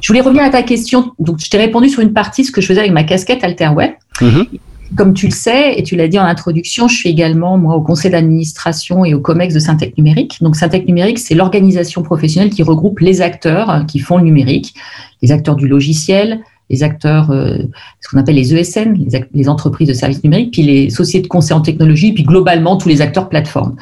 Je 0.00 0.06
voulais 0.06 0.20
revenir 0.20 0.42
à 0.42 0.50
ta 0.50 0.62
question. 0.62 1.12
Donc, 1.18 1.38
je 1.40 1.50
t'ai 1.50 1.58
répondu 1.58 1.88
sur 1.88 2.00
une 2.00 2.12
partie 2.12 2.44
ce 2.44 2.52
que 2.52 2.60
je 2.60 2.66
faisais 2.66 2.80
avec 2.80 2.92
ma 2.92 3.04
casquette 3.04 3.44
Alterweb. 3.44 3.92
Mm-hmm. 4.20 4.46
Comme 4.94 5.14
tu 5.14 5.26
le 5.26 5.32
sais, 5.32 5.78
et 5.78 5.82
tu 5.82 5.96
l'as 5.96 6.06
dit 6.06 6.18
en 6.18 6.24
introduction, 6.24 6.86
je 6.86 6.94
suis 6.94 7.08
également, 7.08 7.56
moi, 7.56 7.74
au 7.76 7.80
conseil 7.80 8.10
d'administration 8.10 9.06
et 9.06 9.14
au 9.14 9.20
COMEX 9.20 9.54
de 9.54 9.58
Syntec 9.58 9.96
Numérique. 9.96 10.38
Donc, 10.42 10.54
Syntec 10.54 10.86
Numérique, 10.86 11.18
c'est 11.18 11.34
l'organisation 11.34 12.02
professionnelle 12.02 12.50
qui 12.50 12.62
regroupe 12.62 13.00
les 13.00 13.22
acteurs 13.22 13.86
qui 13.86 14.00
font 14.00 14.18
le 14.18 14.24
numérique, 14.24 14.74
les 15.22 15.32
acteurs 15.32 15.56
du 15.56 15.66
logiciel, 15.66 16.40
les 16.72 16.82
acteurs, 16.82 17.30
euh, 17.30 17.58
ce 18.00 18.08
qu'on 18.08 18.18
appelle 18.18 18.34
les 18.34 18.54
ESN, 18.54 18.96
les, 19.34 19.48
entreprises 19.48 19.86
de 19.86 19.92
services 19.92 20.24
numériques, 20.24 20.52
puis 20.52 20.62
les 20.62 20.90
sociétés 20.90 21.24
de 21.24 21.28
conseil 21.28 21.56
en 21.56 21.60
technologie, 21.60 22.12
puis 22.12 22.24
globalement 22.24 22.76
tous 22.76 22.88
les 22.88 23.02
acteurs 23.02 23.28
plateformes. 23.28 23.76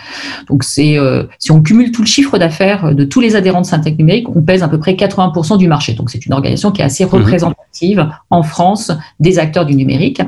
Donc 0.49 0.65
c'est, 0.65 0.99
euh, 0.99 1.23
si 1.39 1.53
on 1.53 1.63
cumule 1.63 1.93
tout 1.93 2.03
le 2.03 2.09
chiffre 2.09 2.37
d'affaires 2.37 2.95
de 2.95 3.05
tous 3.05 3.21
les 3.21 3.37
adhérents 3.37 3.61
de 3.61 3.67
Syntec 3.67 3.97
Numérique, 3.97 4.29
on 4.35 4.43
pèse 4.43 4.63
à 4.63 4.69
peu 4.69 4.79
près 4.79 4.95
80% 4.95 5.57
du 5.57 5.69
marché. 5.69 5.95
Donc 5.95 6.11
c'est 6.11 6.27
une 6.27 6.33
organisation 6.33 6.73
qui 6.73 6.83
est 6.83 6.85
assez 6.85 7.05
mhm. 7.05 7.11
En 8.31 8.43
France 8.43 8.93
des 9.19 9.39
acteurs 9.39 9.67
du 9.67 9.75
numérique. 9.75 10.21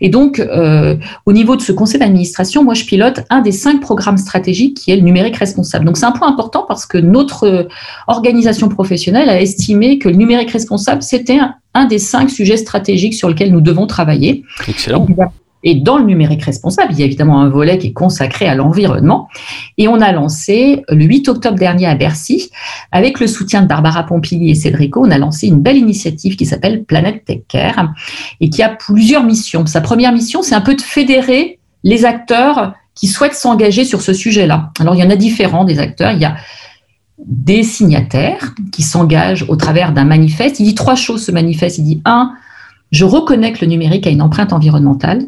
Et 0.00 0.08
donc 0.08 0.38
euh, 0.38 0.96
au 1.26 1.32
niveau 1.32 1.56
de 1.56 1.60
ce 1.60 1.72
conseil 1.72 2.00
d'administration, 2.00 2.64
moi 2.64 2.74
je 2.74 2.84
pilote 2.84 3.20
un 3.30 3.40
des 3.40 3.52
cinq 3.52 3.80
programmes 3.80 4.18
stratégiques 4.18 4.76
qui 4.76 4.90
est 4.90 4.96
le 4.96 5.02
numérique 5.02 5.36
responsable. 5.36 5.84
Donc 5.84 5.96
c'est 5.96 6.06
un 6.06 6.12
point 6.12 6.28
important 6.28 6.64
parce 6.66 6.86
que 6.86 6.98
notre 6.98 7.68
organisation 8.06 8.68
professionnelle 8.68 9.28
a 9.28 9.40
estimé 9.40 9.98
que 9.98 10.08
le 10.08 10.16
numérique 10.16 10.50
responsable 10.50 11.02
c'était 11.02 11.38
un, 11.38 11.54
un 11.74 11.86
des 11.86 11.98
cinq 11.98 12.30
sujets 12.30 12.56
stratégiques 12.56 13.14
sur 13.14 13.28
lesquels 13.28 13.52
nous 13.52 13.60
devons 13.60 13.86
travailler. 13.86 14.44
Excellent. 14.68 15.06
Et 15.64 15.74
dans 15.74 15.98
le 15.98 16.04
numérique 16.04 16.42
responsable, 16.42 16.92
il 16.92 17.00
y 17.00 17.02
a 17.02 17.06
évidemment 17.06 17.40
un 17.40 17.48
volet 17.48 17.78
qui 17.78 17.88
est 17.88 17.92
consacré 17.92 18.46
à 18.46 18.54
l'environnement. 18.54 19.28
Et 19.78 19.88
on 19.88 20.00
a 20.00 20.12
lancé 20.12 20.84
le 20.88 21.04
8 21.04 21.28
octobre 21.28 21.58
dernier 21.58 21.86
à 21.86 21.94
Bercy, 21.94 22.50
avec 22.92 23.18
le 23.18 23.26
soutien 23.26 23.62
de 23.62 23.66
Barbara 23.66 24.04
Pompili 24.04 24.50
et 24.50 24.54
Cédrico, 24.54 25.04
on 25.04 25.10
a 25.10 25.18
lancé 25.18 25.48
une 25.48 25.60
belle 25.60 25.78
initiative 25.78 26.36
qui 26.36 26.46
s'appelle 26.46 26.84
Planète 26.84 27.24
Tech 27.24 27.40
Care 27.48 27.92
et 28.40 28.50
qui 28.50 28.62
a 28.62 28.68
plusieurs 28.68 29.24
missions. 29.24 29.66
Sa 29.66 29.80
première 29.80 30.12
mission, 30.12 30.42
c'est 30.42 30.54
un 30.54 30.60
peu 30.60 30.74
de 30.74 30.82
fédérer 30.82 31.58
les 31.82 32.04
acteurs 32.04 32.74
qui 32.94 33.08
souhaitent 33.08 33.34
s'engager 33.34 33.84
sur 33.84 34.02
ce 34.02 34.12
sujet-là. 34.12 34.70
Alors, 34.78 34.94
il 34.94 35.00
y 35.00 35.04
en 35.04 35.10
a 35.10 35.16
différents 35.16 35.64
des 35.64 35.78
acteurs. 35.78 36.12
Il 36.12 36.20
y 36.20 36.24
a 36.24 36.36
des 37.18 37.62
signataires 37.62 38.54
qui 38.72 38.82
s'engagent 38.82 39.44
au 39.48 39.56
travers 39.56 39.92
d'un 39.92 40.04
manifeste. 40.04 40.60
Il 40.60 40.64
dit 40.64 40.74
trois 40.74 40.94
choses, 40.94 41.24
ce 41.24 41.32
manifeste. 41.32 41.78
Il 41.78 41.84
dit, 41.84 42.02
un, 42.04 42.32
je 42.90 43.04
reconnais 43.04 43.52
que 43.52 43.64
le 43.64 43.66
numérique 43.70 44.06
a 44.06 44.10
une 44.10 44.22
empreinte 44.22 44.52
environnementale. 44.52 45.26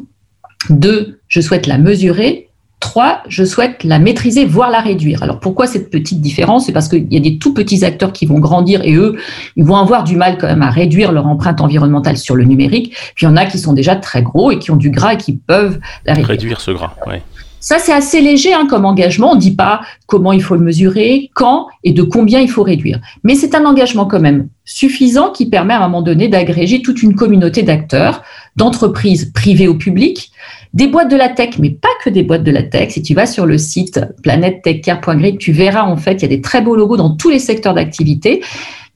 Deux, 0.70 1.20
je 1.28 1.40
souhaite 1.40 1.66
la 1.66 1.78
mesurer. 1.78 2.48
Trois, 2.78 3.22
je 3.28 3.42
souhaite 3.42 3.84
la 3.84 3.98
maîtriser, 3.98 4.44
voire 4.44 4.70
la 4.70 4.80
réduire. 4.80 5.22
Alors 5.22 5.40
pourquoi 5.40 5.66
cette 5.66 5.90
petite 5.90 6.20
différence? 6.20 6.66
C'est 6.66 6.72
parce 6.72 6.88
qu'il 6.88 7.10
y 7.10 7.16
a 7.16 7.20
des 7.20 7.38
tout 7.38 7.54
petits 7.54 7.84
acteurs 7.84 8.12
qui 8.12 8.26
vont 8.26 8.38
grandir 8.38 8.82
et 8.84 8.94
eux, 8.94 9.16
ils 9.56 9.64
vont 9.64 9.76
avoir 9.76 10.04
du 10.04 10.14
mal 10.14 10.36
quand 10.38 10.46
même 10.46 10.62
à 10.62 10.70
réduire 10.70 11.10
leur 11.10 11.26
empreinte 11.26 11.62
environnementale 11.62 12.18
sur 12.18 12.36
le 12.36 12.44
numérique. 12.44 12.94
Puis 13.14 13.24
il 13.24 13.30
y 13.30 13.32
en 13.32 13.36
a 13.36 13.46
qui 13.46 13.58
sont 13.58 13.72
déjà 13.72 13.96
très 13.96 14.22
gros 14.22 14.50
et 14.50 14.58
qui 14.58 14.70
ont 14.70 14.76
du 14.76 14.90
gras 14.90 15.14
et 15.14 15.16
qui 15.16 15.32
peuvent 15.32 15.78
la 16.04 16.12
réduire. 16.12 16.28
Réduire 16.28 16.60
ce 16.60 16.70
gras, 16.70 16.94
oui. 17.06 17.16
Ça, 17.58 17.80
c'est 17.80 17.92
assez 17.92 18.20
léger 18.20 18.54
hein, 18.54 18.68
comme 18.70 18.84
engagement. 18.84 19.32
On 19.32 19.34
ne 19.34 19.40
dit 19.40 19.56
pas 19.56 19.80
comment 20.06 20.32
il 20.32 20.40
faut 20.40 20.54
le 20.54 20.60
mesurer, 20.60 21.30
quand 21.34 21.66
et 21.82 21.92
de 21.92 22.02
combien 22.02 22.38
il 22.38 22.48
faut 22.48 22.62
réduire. 22.62 23.00
Mais 23.24 23.34
c'est 23.34 23.56
un 23.56 23.64
engagement 23.64 24.04
quand 24.04 24.20
même 24.20 24.48
suffisant 24.64 25.30
qui 25.30 25.46
permet 25.46 25.74
à 25.74 25.78
un 25.78 25.88
moment 25.88 26.02
donné 26.02 26.28
d'agréger 26.28 26.80
toute 26.80 27.02
une 27.02 27.16
communauté 27.16 27.64
d'acteurs, 27.64 28.22
d'entreprises 28.54 29.32
privées 29.34 29.66
ou 29.66 29.76
publiques, 29.76 30.30
des 30.74 30.88
boîtes 30.88 31.10
de 31.10 31.16
la 31.16 31.28
tech, 31.28 31.58
mais 31.58 31.70
pas 31.70 31.88
que 32.04 32.10
des 32.10 32.22
boîtes 32.22 32.44
de 32.44 32.50
la 32.50 32.62
tech. 32.62 32.90
Si 32.90 33.02
tu 33.02 33.14
vas 33.14 33.26
sur 33.26 33.46
le 33.46 33.58
site 33.58 34.00
planettechcare.grid, 34.22 35.38
tu 35.38 35.52
verras 35.52 35.84
en 35.84 35.96
fait, 35.96 36.14
il 36.14 36.22
y 36.22 36.24
a 36.24 36.28
des 36.28 36.40
très 36.40 36.60
beaux 36.60 36.76
logos 36.76 36.96
dans 36.96 37.16
tous 37.16 37.30
les 37.30 37.38
secteurs 37.38 37.74
d'activité 37.74 38.42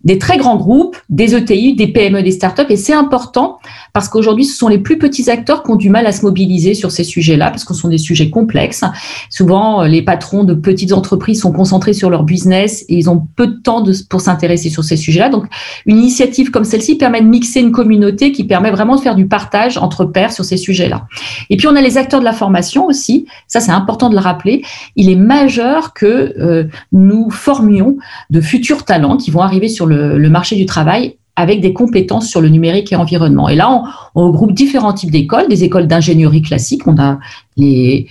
des 0.05 0.19
très 0.19 0.39
grands 0.39 0.57
groupes, 0.57 0.97
des 1.09 1.35
ETI, 1.35 1.75
des 1.75 1.89
PME, 1.89 2.23
des 2.23 2.31
startups. 2.31 2.65
Et 2.71 2.77
c'est 2.77 2.95
important 2.95 3.59
parce 3.93 4.09
qu'aujourd'hui, 4.09 4.45
ce 4.45 4.57
sont 4.57 4.69
les 4.69 4.79
plus 4.79 4.99
petits 4.99 5.31
acteurs 5.31 5.63
qui 5.63 5.71
ont 5.71 5.77
du 5.77 5.91
mal 5.91 6.07
à 6.07 6.13
se 6.13 6.23
mobiliser 6.23 6.75
sur 6.75 6.91
ces 6.91 7.05
sujets-là 7.05 7.51
parce 7.51 7.65
que 7.65 7.75
ce 7.75 7.81
sont 7.81 7.89
des 7.89 7.99
sujets 7.99 8.31
complexes. 8.31 8.85
Souvent, 9.29 9.83
les 9.83 10.03
patrons 10.03 10.45
de 10.45 10.55
petites 10.55 10.93
entreprises 10.93 11.41
sont 11.41 11.53
concentrés 11.53 11.93
sur 11.93 12.11
leur 12.11 12.25
business 12.25 12.85
et 12.89 12.97
ils 12.97 13.11
ont 13.11 13.27
peu 13.37 13.47
de 13.47 13.61
temps 13.61 13.85
pour 14.09 14.21
s'intéresser 14.21 14.71
sur 14.71 14.85
ces 14.85 14.97
sujets-là. 14.97 15.29
Donc, 15.29 15.45
une 15.87 15.99
initiative 15.99 16.51
comme 16.51 16.65
celle-ci 16.65 16.97
permet 16.97 17.21
de 17.21 17.27
mixer 17.27 17.61
une 17.61 17.73
communauté 17.73 18.33
qui 18.33 18.45
permet 18.45 18.71
vraiment 18.71 18.97
de 18.97 19.01
faire 19.01 19.15
du 19.15 19.27
partage 19.27 19.79
entre 19.79 20.05
pairs 20.05 20.33
sur 20.33 20.45
ces 20.45 20.57
sujets-là. 20.57 21.07
Et 21.49 21.57
puis, 21.57 21.67
on 21.67 21.77
a 21.77 21.81
les 21.81 21.99
acteurs 21.99 22.21
de 22.21 22.25
la 22.25 22.33
formation 22.33 22.87
aussi. 22.87 23.27
Ça, 23.47 23.61
c'est 23.61 23.73
important 23.73 24.09
de 24.09 24.15
le 24.15 24.21
rappeler. 24.21 24.63
Il 24.97 25.11
est 25.11 25.17
majeur 25.17 25.93
que 25.93 26.35
euh, 26.39 26.65
nous 26.93 27.31
formions 27.31 27.97
de 28.31 28.41
futurs 28.41 28.85
talents 28.85 29.17
qui 29.17 29.31
vont 29.31 29.41
arriver 29.41 29.69
sur 29.69 29.87
le, 29.87 30.31
marché 30.31 30.55
du 30.55 30.67
travail 30.67 31.17
avec 31.41 31.61
des 31.61 31.73
compétences 31.73 32.29
sur 32.29 32.41
le 32.41 32.49
numérique 32.49 32.93
et 32.93 32.97
l'environnement. 32.97 33.49
Et 33.49 33.57
là, 33.57 33.83
on, 34.15 34.27
regroupe 34.27 34.53
différents 34.53 34.93
types 34.93 35.11
d'écoles, 35.11 35.49
des 35.49 35.65
écoles 35.65 35.87
d'ingénierie 35.87 36.43
classique, 36.43 36.87
on 36.87 36.99
a 36.99 37.19
les 37.57 38.07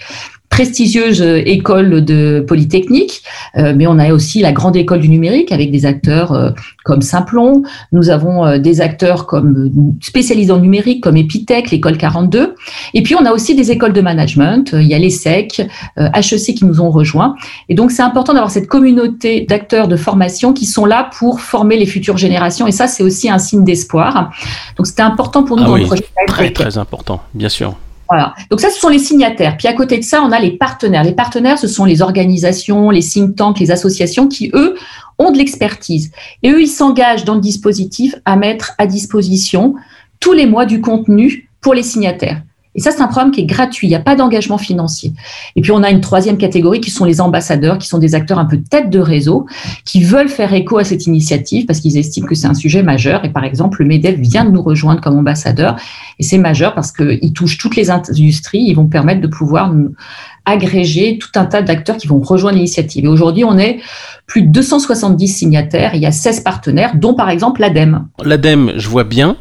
prestigieuse 0.59 1.21
école 1.21 2.03
de 2.03 2.43
Polytechnique, 2.45 3.23
mais 3.55 3.87
on 3.87 3.97
a 3.97 4.11
aussi 4.11 4.41
la 4.41 4.51
grande 4.51 4.75
école 4.75 4.99
du 4.99 5.07
numérique 5.07 5.53
avec 5.53 5.71
des 5.71 5.85
acteurs 5.85 6.53
comme 6.83 7.01
Simplon. 7.01 7.63
Nous 7.93 8.09
avons 8.09 8.57
des 8.57 8.81
acteurs 8.81 9.25
comme 9.25 9.71
spécialisés 10.01 10.51
le 10.51 10.59
numérique 10.59 11.01
comme 11.01 11.15
Epitech, 11.15 11.71
l'école 11.71 11.97
42. 11.97 12.55
Et 12.93 13.03
puis 13.03 13.15
on 13.15 13.23
a 13.25 13.31
aussi 13.31 13.55
des 13.55 13.71
écoles 13.71 13.93
de 13.93 14.01
management. 14.01 14.71
Il 14.73 14.87
y 14.87 14.93
a 14.93 14.99
l'ESSEC, 14.99 15.65
HEC 15.95 16.55
qui 16.55 16.65
nous 16.65 16.81
ont 16.81 16.91
rejoints. 16.91 17.35
Et 17.69 17.73
donc 17.73 17.91
c'est 17.91 18.01
important 18.01 18.33
d'avoir 18.33 18.51
cette 18.51 18.67
communauté 18.67 19.45
d'acteurs 19.47 19.87
de 19.87 19.95
formation 19.95 20.51
qui 20.51 20.65
sont 20.65 20.85
là 20.85 21.09
pour 21.17 21.39
former 21.39 21.77
les 21.77 21.85
futures 21.85 22.17
générations. 22.17 22.67
Et 22.67 22.73
ça, 22.73 22.87
c'est 22.87 23.03
aussi 23.03 23.29
un 23.29 23.39
signe 23.39 23.63
d'espoir. 23.63 24.33
Donc 24.75 24.87
c'était 24.87 25.03
important 25.03 25.45
pour 25.45 25.55
nous 25.55 25.63
ah 25.63 25.67
dans 25.67 25.77
le 25.77 25.85
projet. 25.85 26.03
Très, 26.27 26.51
très 26.51 26.77
important, 26.77 27.21
bien 27.33 27.47
sûr. 27.47 27.75
Voilà. 28.09 28.33
Donc 28.49 28.59
ça, 28.59 28.71
ce 28.71 28.79
sont 28.79 28.89
les 28.89 28.99
signataires. 28.99 29.55
Puis 29.55 29.67
à 29.67 29.73
côté 29.73 29.99
de 29.99 30.03
ça, 30.03 30.23
on 30.23 30.31
a 30.31 30.39
les 30.39 30.57
partenaires. 30.57 31.03
Les 31.03 31.13
partenaires, 31.13 31.59
ce 31.59 31.67
sont 31.67 31.85
les 31.85 32.01
organisations, 32.01 32.89
les 32.89 33.03
think 33.03 33.35
tanks, 33.35 33.59
les 33.59 33.69
associations 33.69 34.27
qui, 34.27 34.49
eux, 34.55 34.75
ont 35.19 35.31
de 35.31 35.37
l'expertise. 35.37 36.11
Et 36.41 36.49
eux, 36.49 36.61
ils 36.61 36.67
s'engagent 36.67 37.23
dans 37.23 37.35
le 37.35 37.41
dispositif 37.41 38.15
à 38.25 38.35
mettre 38.35 38.73
à 38.79 38.87
disposition 38.87 39.75
tous 40.19 40.33
les 40.33 40.47
mois 40.47 40.65
du 40.65 40.81
contenu 40.81 41.49
pour 41.61 41.75
les 41.75 41.83
signataires. 41.83 42.41
Et 42.75 42.81
ça, 42.81 42.91
c'est 42.91 43.01
un 43.01 43.07
programme 43.07 43.31
qui 43.31 43.41
est 43.41 43.45
gratuit, 43.45 43.87
il 43.87 43.89
n'y 43.89 43.95
a 43.95 43.99
pas 43.99 44.15
d'engagement 44.15 44.59
financier. 44.59 45.13
Et 45.55 45.61
puis, 45.61 45.71
on 45.71 45.81
a 45.81 45.89
une 45.89 46.01
troisième 46.01 46.37
catégorie 46.37 46.79
qui 46.79 46.91
sont 46.91 47.03
les 47.03 47.19
ambassadeurs, 47.19 47.79
qui 47.79 47.87
sont 47.87 47.97
des 47.97 48.13
acteurs 48.13 48.37
un 48.37 48.45
peu 48.45 48.59
tête 48.61 48.89
de 48.89 48.99
réseau, 48.99 49.47
qui 49.85 50.03
veulent 50.03 50.29
faire 50.29 50.53
écho 50.53 50.77
à 50.77 50.83
cette 50.83 51.07
initiative 51.07 51.65
parce 51.65 51.79
qu'ils 51.79 51.97
estiment 51.97 52.27
que 52.27 52.35
c'est 52.35 52.47
un 52.47 52.53
sujet 52.53 52.83
majeur. 52.83 53.25
Et 53.25 53.29
par 53.29 53.43
exemple, 53.43 53.81
le 53.81 53.87
MEDEF 53.87 54.19
vient 54.19 54.45
de 54.45 54.51
nous 54.51 54.61
rejoindre 54.61 55.01
comme 55.01 55.17
ambassadeur. 55.17 55.77
Et 56.19 56.23
c'est 56.23 56.37
majeur 56.37 56.75
parce 56.75 56.91
qu'ils 56.91 57.33
touchent 57.33 57.57
toutes 57.57 57.75
les 57.75 57.89
industries, 57.89 58.63
ils 58.67 58.75
vont 58.75 58.87
permettre 58.87 59.21
de 59.21 59.27
pouvoir 59.27 59.73
agréger 60.45 61.17
tout 61.17 61.31
un 61.35 61.45
tas 61.45 61.61
d'acteurs 61.61 61.97
qui 61.97 62.07
vont 62.07 62.19
rejoindre 62.19 62.57
l'initiative. 62.57 63.05
Et 63.05 63.07
aujourd'hui, 63.07 63.43
on 63.43 63.57
est 63.57 63.79
plus 64.25 64.43
de 64.43 64.47
270 64.49 65.27
signataires, 65.27 65.95
il 65.95 66.01
y 66.01 66.05
a 66.05 66.11
16 66.11 66.41
partenaires, 66.41 66.91
dont 66.95 67.13
par 67.13 67.29
exemple 67.29 67.61
l'ADEME. 67.61 68.07
L'ADEME, 68.23 68.73
je 68.77 68.89
vois 68.89 69.03
bien, 69.03 69.37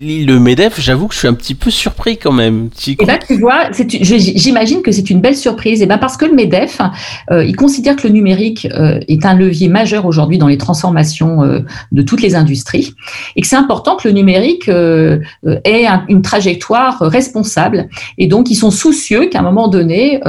le 0.00 0.38
MEDEF, 0.38 0.80
j'avoue 0.80 1.08
que 1.08 1.14
je 1.14 1.20
suis 1.20 1.28
un 1.28 1.34
petit 1.34 1.54
peu 1.54 1.70
surpris 1.70 2.16
quand 2.16 2.32
même. 2.32 2.70
Et 2.86 2.96
eh 2.98 3.06
ben, 3.06 3.18
tu 3.24 3.38
vois, 3.38 3.70
j'imagine 3.72 4.82
que 4.82 4.92
c'est 4.92 5.08
une 5.10 5.20
belle 5.20 5.36
surprise. 5.36 5.80
Et 5.80 5.84
eh 5.84 5.86
ben 5.86 5.98
parce 5.98 6.16
que 6.16 6.24
le 6.24 6.34
MEDEF, 6.34 6.80
euh, 7.30 7.44
il 7.44 7.56
considère 7.56 7.96
que 7.96 8.06
le 8.06 8.12
numérique 8.12 8.66
euh, 8.72 9.00
est 9.08 9.24
un 9.24 9.34
levier 9.34 9.68
majeur 9.68 10.06
aujourd'hui 10.06 10.38
dans 10.38 10.48
les 10.48 10.58
transformations 10.58 11.42
euh, 11.42 11.60
de 11.92 12.02
toutes 12.02 12.22
les 12.22 12.34
industries 12.34 12.94
et 13.36 13.40
que 13.40 13.46
c'est 13.46 13.56
important 13.56 13.96
que 13.96 14.08
le 14.08 14.14
numérique 14.14 14.68
ait 14.68 15.86
une 16.08 16.22
trajectoire 16.22 16.98
responsable. 17.00 17.88
Et 18.18 18.26
donc, 18.26 18.50
ils 18.50 18.56
sont 18.56 18.70
soucieux 18.70 19.26
qu'à 19.26 19.40
un 19.40 19.42
moment 19.42 19.68
donné, 19.68 20.20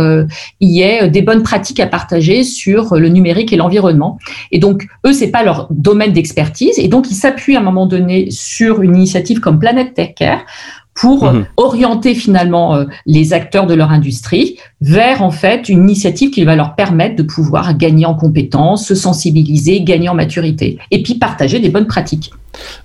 il 0.59 0.69
y 0.69 0.81
ait 0.81 1.09
des 1.09 1.21
bonnes 1.21 1.43
pratiques 1.43 1.79
à 1.79 1.87
partager 1.87 2.43
sur 2.43 2.95
le 2.95 3.09
numérique 3.09 3.53
et 3.53 3.55
l'environnement. 3.55 4.19
Et 4.51 4.59
donc, 4.59 4.87
eux, 5.05 5.13
c'est 5.13 5.27
pas 5.27 5.43
leur 5.43 5.67
domaine 5.71 6.13
d'expertise. 6.13 6.77
Et 6.77 6.87
donc, 6.87 7.09
ils 7.09 7.15
s'appuient 7.15 7.55
à 7.55 7.59
un 7.59 7.63
moment 7.63 7.85
donné 7.85 8.29
sur 8.31 8.81
une 8.81 8.95
initiative 8.95 9.22
comme 9.41 9.59
Planète 9.59 9.93
Tech 9.93 10.13
Care 10.15 10.45
pour 10.93 11.25
mhm. 11.25 11.45
orienter 11.57 12.13
finalement 12.13 12.75
euh, 12.75 12.85
les 13.05 13.33
acteurs 13.33 13.65
de 13.65 13.73
leur 13.73 13.91
industrie 13.91 14.59
vers 14.81 15.23
en 15.23 15.31
fait 15.31 15.69
une 15.69 15.79
initiative 15.79 16.29
qui 16.29 16.43
va 16.43 16.55
leur 16.55 16.75
permettre 16.75 17.15
de 17.15 17.23
pouvoir 17.23 17.75
gagner 17.75 18.05
en 18.05 18.13
compétences, 18.13 18.85
se 18.85 18.95
sensibiliser, 18.95 19.81
gagner 19.81 20.09
en 20.09 20.13
maturité 20.13 20.77
et 20.91 21.01
puis 21.01 21.15
partager 21.15 21.59
des 21.59 21.69
bonnes 21.69 21.87
pratiques. 21.87 22.31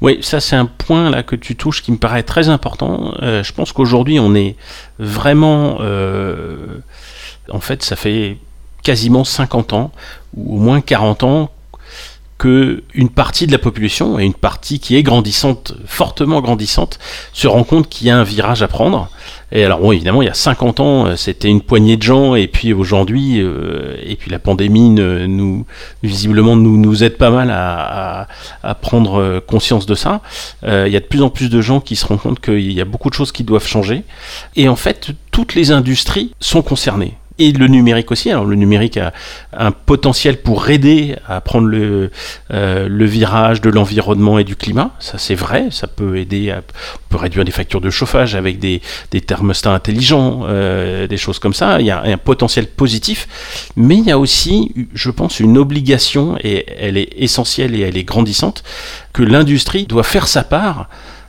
Oui, 0.01 0.19
ça 0.23 0.41
c'est 0.41 0.57
un 0.57 0.65
point 0.65 1.11
là 1.11 1.23
que 1.23 1.37
tu 1.37 1.55
touches 1.55 1.83
qui 1.83 1.93
me 1.93 1.99
paraît 1.99 2.23
très 2.23 2.49
important. 2.49 3.13
Euh, 3.23 3.43
je 3.43 3.53
pense 3.53 3.73
qu'aujourd'hui 3.73 4.19
on 4.19 4.35
est 4.35 4.57
vraiment, 4.99 5.79
euh, 5.81 6.79
en 7.53 7.61
fait, 7.61 7.83
ça 7.83 7.97
fait 7.97 8.39
quasiment 8.83 9.25
50 9.25 9.75
ans 9.75 9.91
ou 10.35 10.57
au 10.57 10.61
moins 10.61 10.81
40 10.81 11.25
ans 11.25 11.51
que 12.39 12.85
une 12.95 13.09
partie 13.09 13.49
de 13.49 13.53
la 13.53 13.59
population 13.59 14.19
et 14.19 14.25
une 14.25 14.35
partie 14.35 14.79
qui 14.79 14.97
est 14.97 15.03
grandissante, 15.03 15.75
fortement 15.87 16.41
grandissante, 16.41 17.01
se 17.33 17.49
rend 17.49 17.65
compte 17.65 17.89
qu'il 17.89 18.07
y 18.07 18.11
a 18.11 18.17
un 18.17 18.23
virage 18.23 18.63
à 18.63 18.69
prendre. 18.69 19.11
Et 19.51 19.65
alors 19.65 19.81
bon, 19.81 19.93
évidemment, 19.93 20.23
il 20.23 20.27
y 20.27 20.31
a 20.31 20.35
50 20.35 20.81
ans, 20.81 21.07
euh, 21.07 21.17
c'était 21.17 21.49
une 21.49 21.63
poignée 21.63 21.97
de 21.97 22.03
gens, 22.03 22.35
et 22.37 22.47
puis 22.47 22.73
aujourd'hui, 22.73 23.41
euh, 23.41 23.97
et 24.05 24.15
puis 24.15 24.31
la 24.31 24.39
pandémie 24.39 24.91
nous, 24.91 25.67
visiblement 26.03 26.55
nous 26.55 26.77
nous 26.77 27.03
aide 27.03 27.17
pas 27.17 27.31
mal 27.31 27.51
à, 27.51 28.29
prendre 28.83 29.41
conscience 29.41 29.87
de 29.87 29.95
ça. 29.95 30.21
Euh, 30.65 30.85
il 30.87 30.93
y 30.93 30.97
a 30.97 31.01
de 31.01 31.07
plus 31.07 31.23
en 31.23 31.31
plus 31.31 31.51
de 31.51 31.61
gens 31.61 31.81
qui 31.81 31.97
se 31.97 32.07
rendent 32.07 32.21
compte 32.21 32.41
qu'il 32.41 32.73
y 32.73 32.81
a 32.81 32.85
beaucoup 32.85 33.11
de 33.11 33.15
choses 33.15 33.33
qui 33.33 33.43
doivent 33.43 33.67
changer, 33.67 34.05
et 34.55 34.69
en 34.69 34.77
fait, 34.77 35.11
toutes 35.33 35.55
les 35.55 35.73
industries 35.73 36.33
sont 36.41 36.63
concernées 36.63 37.18
et 37.39 37.53
le 37.53 37.67
numérique 37.69 38.11
aussi. 38.11 38.31
Alors 38.31 38.45
le 38.45 38.57
numérique 38.57 38.97
a 38.97 39.13
un 39.53 39.71
potentiel 39.71 40.39
pour 40.39 40.69
aider 40.69 41.17
à 41.27 41.41
prendre 41.41 41.67
le, 41.67 42.11
euh, 42.53 42.89
virage 42.91 43.61
de 43.61 43.71
l'environnement 43.71 44.39
et 44.39 44.45
du 44.45 44.57
climat. 44.57 44.91
Ça 44.99 45.19
c'est 45.19 45.35
vrai, 45.35 45.69
ça 45.71 45.87
peut 45.87 46.19
aider 46.19 46.51
à 46.51 46.59
on 46.59 47.09
peut 47.11 47.17
réduire 47.17 47.45
des 47.45 47.53
factures 47.53 47.81
de 47.81 47.89
chauffage 47.89 48.35
avec 48.35 48.59
des, 48.59 48.83
des 49.11 49.23
thermostats 49.23 49.73
intelligents, 49.73 50.43
euh, 50.47 51.07
des 51.07 51.17
choses 51.17 51.39
comme 51.39 51.55
ça. 51.55 51.81
Il 51.81 51.87
y 51.87 51.91
a 51.91 52.03
un 52.03 52.19
potentiel 52.19 52.67
positif, 52.67 53.73
mais 53.77 53.97
il 53.97 54.05
y 54.05 54.11
a 54.11 54.19
aussi, 54.19 54.75
je 54.93 55.11
pense, 55.11 55.41
une 55.41 55.57
obligation, 55.57 56.37
et 56.43 56.67
elle 56.79 56.99
est 56.99 57.09
essentielle 57.17 57.75
et 57.75 57.81
elle 57.81 57.97
est 57.97 58.05
grandissante, 58.05 58.63
que 59.15 59.23
l'industrie 59.23 59.87
doit 59.87 60.03
faire 60.03 60.29
sa 60.29 60.43
part 60.43 60.89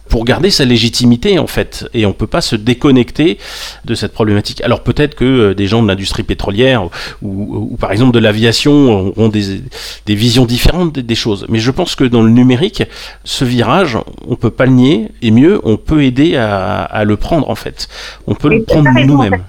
pour 0.10 0.26
garder 0.26 0.50
sa 0.50 0.66
légitimité 0.66 1.40
en 1.40 1.48
fait. 1.48 1.88
Et 1.94 2.06
on 2.06 2.14
peut 2.14 2.28
pas 2.28 2.42
se 2.42 2.56
déconnecter 2.56 3.38
de 3.86 3.96
cette 3.96 4.12
problématique. 4.12 4.62
Alors 4.62 4.82
peut-être 4.82 5.16
que 5.16 5.24
euh, 5.24 5.54
des 5.54 5.68
gens 5.68 5.82
de 5.82 5.88
l'industrie 5.88 6.24
pétrolière 6.24 6.90
ou, 7.22 7.78
par 7.80 7.92
exemple 7.92 8.12
de 8.12 8.20
l'aviation 8.20 9.14
ont 9.16 9.30
des, 9.30 9.62
des, 10.06 10.16
visions 10.16 10.46
différentes 10.46 10.94
des, 10.94 11.16
choses. 11.16 11.46
Mais 11.50 11.60
je 11.60 11.72
pense 11.72 11.96
que 11.96 12.04
dans 12.04 12.22
le 12.22 12.32
numérique, 12.32 12.84
ce 13.24 13.46
virage, 13.46 13.98
on 14.28 14.36
peut 14.36 14.50
pas 14.50 14.66
le 14.66 14.72
nier. 14.72 15.10
Et 15.22 15.32
mieux, 15.32 15.62
on 15.64 15.78
peut 15.78 16.04
aider 16.04 16.36
à, 16.36 16.82
à 16.82 17.04
le 17.04 17.16
prendre 17.16 17.50
en 17.50 17.56
fait. 17.56 17.88
On 18.28 18.36
peut 18.36 18.50
le 18.50 18.64
prendre 18.64 18.90
nous-mêmes. 19.06 19.44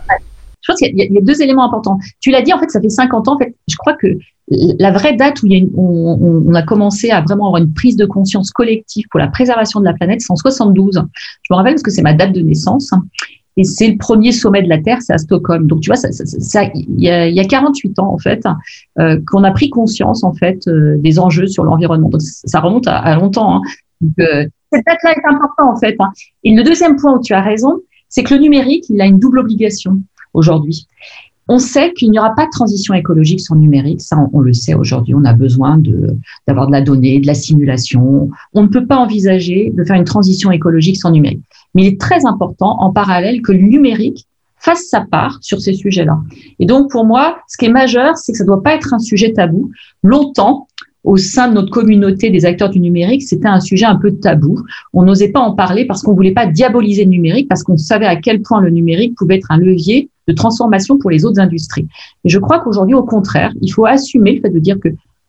Pense 0.70 0.78
qu'il 0.78 0.96
y, 0.96 1.18
a 1.18 1.20
deux 1.20 1.42
éléments 1.42 1.64
importants. 1.64 1.98
Tu 2.20 2.30
l'as 2.30 2.42
dit, 2.42 2.52
en 2.52 2.59
fait, 2.59 2.70
ça 2.70 2.80
fait 2.80 2.88
50 2.88 3.28
ans. 3.28 3.35
En 3.35 3.38
fait, 3.38 3.54
je 3.68 3.76
crois 3.76 3.94
que 3.94 4.06
la 4.50 4.90
vraie 4.90 5.14
date 5.14 5.42
où 5.42 6.44
on, 6.48 6.54
a 6.54 6.62
commencé 6.62 7.11
à 7.11 7.20
vraiment 7.20 7.46
avoir 7.46 7.62
une 7.62 7.72
prise 7.72 7.96
de 7.96 8.04
conscience 8.04 8.50
collective 8.50 9.06
pour 9.11 9.20
la 9.20 9.28
préservation 9.28 9.80
de 9.80 9.85
la 9.85 9.92
planète, 9.92 10.20
c'est 10.20 10.33
en 10.33 10.37
72. 10.37 11.02
Je 11.42 11.52
me 11.52 11.56
rappelle 11.56 11.74
parce 11.74 11.83
que 11.83 11.90
c'est 11.90 12.02
ma 12.02 12.14
date 12.14 12.33
de 12.33 12.40
naissance. 12.40 12.90
Et 13.56 13.64
c'est 13.64 13.88
le 13.88 13.96
premier 13.96 14.33
sommet 14.33 14.62
de 14.62 14.68
la 14.68 14.78
Terre, 14.78 15.02
c'est 15.02 15.12
à 15.12 15.18
Stockholm. 15.18 15.66
Donc, 15.66 15.80
tu 15.80 15.90
vois, 15.90 16.00
il, 16.74 17.00
y 17.00 17.11
a, 17.11 17.28
il 17.28 17.35
y 17.35 17.40
a 17.40 17.44
48 17.44 17.98
ans, 17.98 18.12
en 18.12 18.18
fait, 18.18 18.44
euh, 18.98 19.20
qu'on 19.26 19.44
a 19.44 19.50
pris 19.50 19.70
conscience, 19.70 20.24
en 20.24 20.33
fait, 20.33 20.66
euh, 20.66 20.96
des 20.98 21.18
enjeux 21.18 21.46
sur 21.46 21.64
l'environnement. 21.64 22.09
Donc, 22.09 22.22
ça 22.22 22.61
remonte 22.61 22.87
à, 22.87 23.14
longtemps. 23.16 23.56
Hein. 23.56 23.61
Euh, 24.20 24.46
cette 24.72 24.87
date-là 24.87 25.12
est 25.12 25.28
importante, 25.28 25.76
en 25.76 25.78
fait. 25.78 25.96
Hein. 25.98 26.11
Et 26.44 26.54
le 26.54 26.62
deuxième 26.62 26.96
point 26.96 27.16
où 27.16 27.20
tu 27.20 27.35
as 27.35 27.42
raison, 27.42 27.80
c'est 28.09 28.22
que 28.22 28.35
le 28.35 28.40
numérique, 28.40 28.87
il 28.88 29.00
a 29.00 29.06
une 29.06 29.18
double 29.18 29.40
obligation 29.40 30.00
aujourd'hui. 30.34 30.86
On 31.52 31.58
sait 31.58 31.92
qu'il 31.92 32.12
n'y 32.12 32.18
aura 32.20 32.32
pas 32.36 32.44
de 32.44 32.50
transition 32.50 32.94
écologique 32.94 33.40
sans 33.40 33.56
numérique, 33.56 34.00
ça 34.00 34.16
on, 34.32 34.38
le 34.38 34.52
sait 34.52 34.74
aujourd'hui, 34.74 35.16
on 35.16 35.24
a 35.24 35.32
besoin 35.32 35.82
d'avoir 36.46 36.68
de, 36.68 36.72
la 36.72 36.80
donnée, 36.80 37.18
de 37.18 37.26
la 37.26 37.34
simulation. 37.34 38.30
On 38.54 38.62
ne 38.62 38.68
peut 38.68 38.86
pas 38.86 38.96
envisager 38.96 39.72
de 39.76 39.82
faire 39.82 39.96
une 39.96 40.04
transition 40.04 40.52
écologique 40.52 40.96
sans 40.96 41.10
numérique. 41.10 41.42
Mais 41.74 41.82
il 41.82 41.88
est 41.88 42.00
très 42.00 42.24
important 42.24 42.80
en 42.80 42.92
parallèle 42.92 43.42
que 43.42 43.50
le 43.50 43.62
numérique 43.62 44.28
fasse 44.58 44.84
sa 44.84 45.00
part 45.00 45.38
sur 45.40 45.60
ces 45.60 45.74
sujets-là. 45.74 46.20
Et 46.60 46.66
donc 46.66 46.90
pour 46.92 47.04
moi, 47.04 47.38
ce 47.48 47.56
qui 47.56 47.64
est 47.64 47.72
majeur, 47.72 48.16
c'est 48.16 48.30
que 48.30 48.38
ça 48.38 48.44
ne 48.44 48.48
doit 48.48 48.62
pas 48.62 48.74
être 48.74 48.94
un 48.94 49.00
sujet 49.00 49.32
tabou. 49.32 49.72
Longtemps, 50.04 50.68
au 51.02 51.16
sein 51.16 51.48
de 51.48 51.54
notre 51.54 51.70
communauté 51.70 52.30
des 52.30 52.44
acteurs 52.44 52.70
du 52.70 52.78
numérique, 52.78 53.22
c'était 53.22 53.48
un 53.48 53.60
sujet 53.60 53.86
un 53.86 53.96
peu 53.96 54.12
tabou. 54.12 54.62
On 54.92 55.02
n'osait 55.02 55.32
pas 55.32 55.40
en 55.40 55.54
parler 55.54 55.84
parce 55.84 56.02
qu'on 56.02 56.14
voulait 56.14 56.32
pas 56.32 56.46
diaboliser 56.46 57.04
le 57.04 57.10
numérique, 57.10 57.48
parce 57.48 57.64
qu'on 57.64 57.76
savait 57.76 58.06
à 58.06 58.16
quel 58.16 58.42
point 58.42 58.60
le 58.60 58.70
numérique 58.70 59.16
pouvait 59.16 59.36
être 59.36 59.50
un 59.50 59.58
levier 59.58 60.10
de 60.30 60.34
transformation 60.34 60.98
pour 60.98 61.10
les 61.10 61.24
autres 61.24 61.40
industries. 61.40 61.86
Et 62.24 62.28
je 62.28 62.38
crois 62.38 62.60
qu'aujourd'hui, 62.60 62.94
au 62.94 63.04
contraire, 63.04 63.52
il 63.60 63.70
faut 63.70 63.86
assumer 63.86 64.34
le 64.36 64.40
fait 64.40 64.50
de 64.50 64.58
dire 64.58 64.78
que 64.78 64.88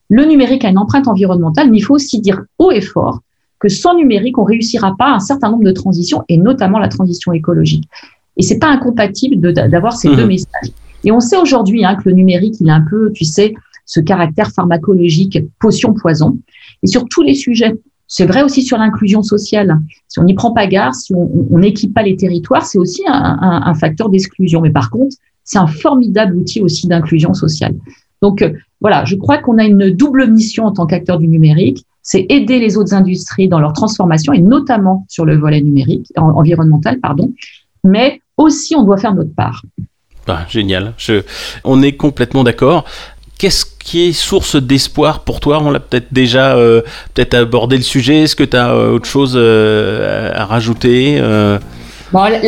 le 0.09 0.25
numérique 0.25 0.65
a 0.65 0.69
une 0.69 0.77
empreinte 0.77 1.07
environnementale, 1.07 1.69
mais 1.71 1.77
il 1.77 1.81
faut 1.81 1.95
aussi 1.95 2.19
dire 2.19 2.41
haut 2.59 2.71
et 2.71 2.81
fort 2.81 3.21
que 3.59 3.69
sans 3.69 3.95
numérique, 3.95 4.37
on 4.39 4.43
réussira 4.43 4.95
pas 4.97 5.11
un 5.11 5.19
certain 5.19 5.51
nombre 5.51 5.63
de 5.63 5.71
transitions, 5.71 6.23
et 6.27 6.37
notamment 6.37 6.79
la 6.79 6.87
transition 6.87 7.31
écologique. 7.31 7.87
Et 8.35 8.41
c'est 8.41 8.57
pas 8.57 8.67
incompatible 8.67 9.53
d'avoir 9.53 9.93
ces 9.93 10.09
deux 10.09 10.25
mmh. 10.25 10.27
messages. 10.27 10.71
Et 11.03 11.11
on 11.11 11.19
sait 11.19 11.37
aujourd'hui 11.37 11.85
hein, 11.85 11.95
que 11.95 12.09
le 12.09 12.15
numérique, 12.15 12.55
il 12.59 12.69
a 12.69 12.75
un 12.75 12.81
peu, 12.81 13.11
tu 13.13 13.23
sais, 13.23 13.53
ce 13.85 13.99
caractère 13.99 14.49
pharmacologique, 14.51 15.39
potion-poison. 15.59 16.39
Et 16.81 16.87
sur 16.87 17.05
tous 17.07 17.21
les 17.21 17.35
sujets, 17.35 17.75
c'est 18.13 18.25
vrai 18.25 18.43
aussi 18.43 18.61
sur 18.61 18.77
l'inclusion 18.77 19.23
sociale. 19.23 19.79
Si 20.09 20.19
on 20.19 20.23
n'y 20.23 20.33
prend 20.33 20.51
pas 20.51 20.67
garde, 20.67 20.93
si 20.93 21.13
on 21.15 21.57
n'équipe 21.57 21.93
pas 21.93 22.03
les 22.03 22.17
territoires, 22.17 22.65
c'est 22.65 22.77
aussi 22.77 23.03
un, 23.07 23.73
facteur 23.73 24.09
d'exclusion. 24.09 24.59
Mais 24.59 24.69
par 24.69 24.89
contre, 24.89 25.15
c'est 25.45 25.57
un 25.57 25.65
formidable 25.65 26.35
outil 26.35 26.61
aussi 26.61 26.87
d'inclusion 26.87 27.33
sociale. 27.33 27.73
Donc 28.21 28.41
euh, 28.41 28.51
voilà, 28.81 29.05
je 29.05 29.15
crois 29.15 29.37
qu'on 29.37 29.57
a 29.57 29.63
une 29.63 29.91
double 29.91 30.29
mission 30.29 30.65
en 30.65 30.73
tant 30.73 30.85
qu'acteur 30.85 31.19
du 31.19 31.27
numérique, 31.29 31.85
c'est 32.01 32.25
aider 32.27 32.59
les 32.59 32.75
autres 32.75 32.93
industries 32.93 33.47
dans 33.47 33.61
leur 33.61 33.71
transformation 33.71 34.33
et 34.33 34.41
notamment 34.41 35.05
sur 35.07 35.23
le 35.23 35.37
volet 35.37 35.61
numérique, 35.61 36.11
environnemental, 36.17 36.99
pardon. 36.99 37.31
Mais 37.85 38.19
aussi, 38.35 38.75
on 38.75 38.83
doit 38.83 38.97
faire 38.97 39.15
notre 39.15 39.33
part. 39.33 39.63
Bah, 40.27 40.45
génial. 40.49 40.95
On 41.63 41.81
est 41.81 41.93
complètement 41.93 42.43
d'accord. 42.43 42.83
Qu'est-ce 43.37 43.65
qui 43.83 44.07
est 44.07 44.13
source 44.13 44.55
d'espoir 44.55 45.21
pour 45.21 45.39
toi 45.39 45.59
On 45.61 45.71
l'a 45.71 45.79
peut-être 45.79 46.07
déjà 46.11 46.55
euh, 46.55 46.81
peut-être 47.13 47.33
abordé 47.33 47.77
le 47.77 47.83
sujet. 47.83 48.23
Est-ce 48.23 48.35
que 48.35 48.43
tu 48.43 48.57
as 48.57 48.75
autre 48.75 49.07
chose 49.07 49.37
à 49.37 50.45
rajouter 50.45 51.21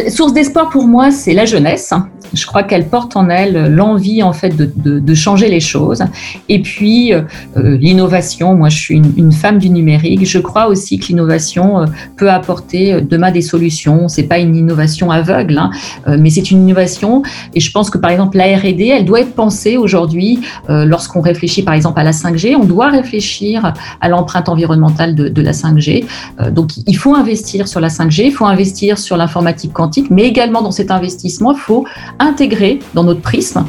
source 0.10 0.34
d'espoir 0.34 0.69
pour 0.69 0.86
moi, 0.86 1.12
c'est 1.12 1.34
la 1.34 1.46
jeunesse. 1.46 1.93
Je 2.33 2.45
crois 2.45 2.63
qu'elle 2.63 2.88
porte 2.88 3.15
en 3.15 3.29
elle 3.29 3.73
l'envie 3.73 4.23
en 4.23 4.33
fait 4.33 4.55
de, 4.55 4.99
de, 4.99 5.13
changer 5.13 5.49
les 5.49 5.59
choses. 5.59 6.03
Et 6.49 6.62
puis 6.62 7.13
euh, 7.13 7.77
l'innovation. 7.77 8.55
Moi, 8.55 8.69
je 8.69 8.77
suis 8.77 8.95
une, 8.95 9.31
femme 9.31 9.59
du 9.59 9.69
numérique. 9.69 10.25
Je 10.25 10.39
crois 10.39 10.67
aussi 10.67 10.99
que 10.99 11.07
l'innovation 11.07 11.81
euh, 11.81 11.86
peut 12.17 12.29
apporter 12.29 12.93
euh, 12.93 13.01
demain 13.01 13.31
des 13.31 13.41
solutions. 13.41 14.07
C'est 14.07 14.23
pas 14.23 14.39
une 14.39 14.55
innovation 14.55 15.12
aveugle, 15.12 15.57
hein, 15.57 15.71
mais 16.07 16.29
c'est 16.29 16.51
une 16.51 16.63
innovation. 16.63 17.23
Et 17.53 17.59
je 17.59 17.71
pense 17.71 17.89
que 17.89 17.97
par 17.97 18.12
exemple 18.12 18.38
la 18.38 18.45
R&D, 18.57 18.88
elle 18.88 19.05
doit 19.05 19.21
être 19.21 19.33
pensée 19.33 19.77
aujourd'hui. 19.77 20.39
Lorsqu'on 20.67 21.21
réfléchit 21.21 21.63
par 21.63 21.73
exemple 21.73 21.99
à 21.99 22.03
la 22.03 22.12
5G, 22.12 22.55
on 22.55 22.65
doit 22.65 22.89
réfléchir 22.89 23.73
à 24.01 24.09
l'empreinte 24.09 24.49
environnementale 24.49 25.15
de, 25.15 25.41
la 25.41 25.51
5G. 25.51 26.05
donc 26.51 26.71
il 26.88 26.97
faut 26.97 27.15
investir 27.15 27.67
sur 27.67 27.79
la 27.79 27.89
5G, 27.89 28.25
il 28.25 28.31
faut 28.31 28.45
investir 28.45 28.97
sur 28.97 29.17
l'informatique 29.17 29.73
quantique, 29.73 30.09
mais 30.09 30.23
également 30.23 30.62
dans 30.62 30.71
cet 30.71 30.91
investissement, 30.91 31.53
il 31.53 31.59
faut 31.59 31.86
intégrer 32.19 32.80
dans 32.93 33.04
notre 33.04 33.21
prisme 33.21 33.65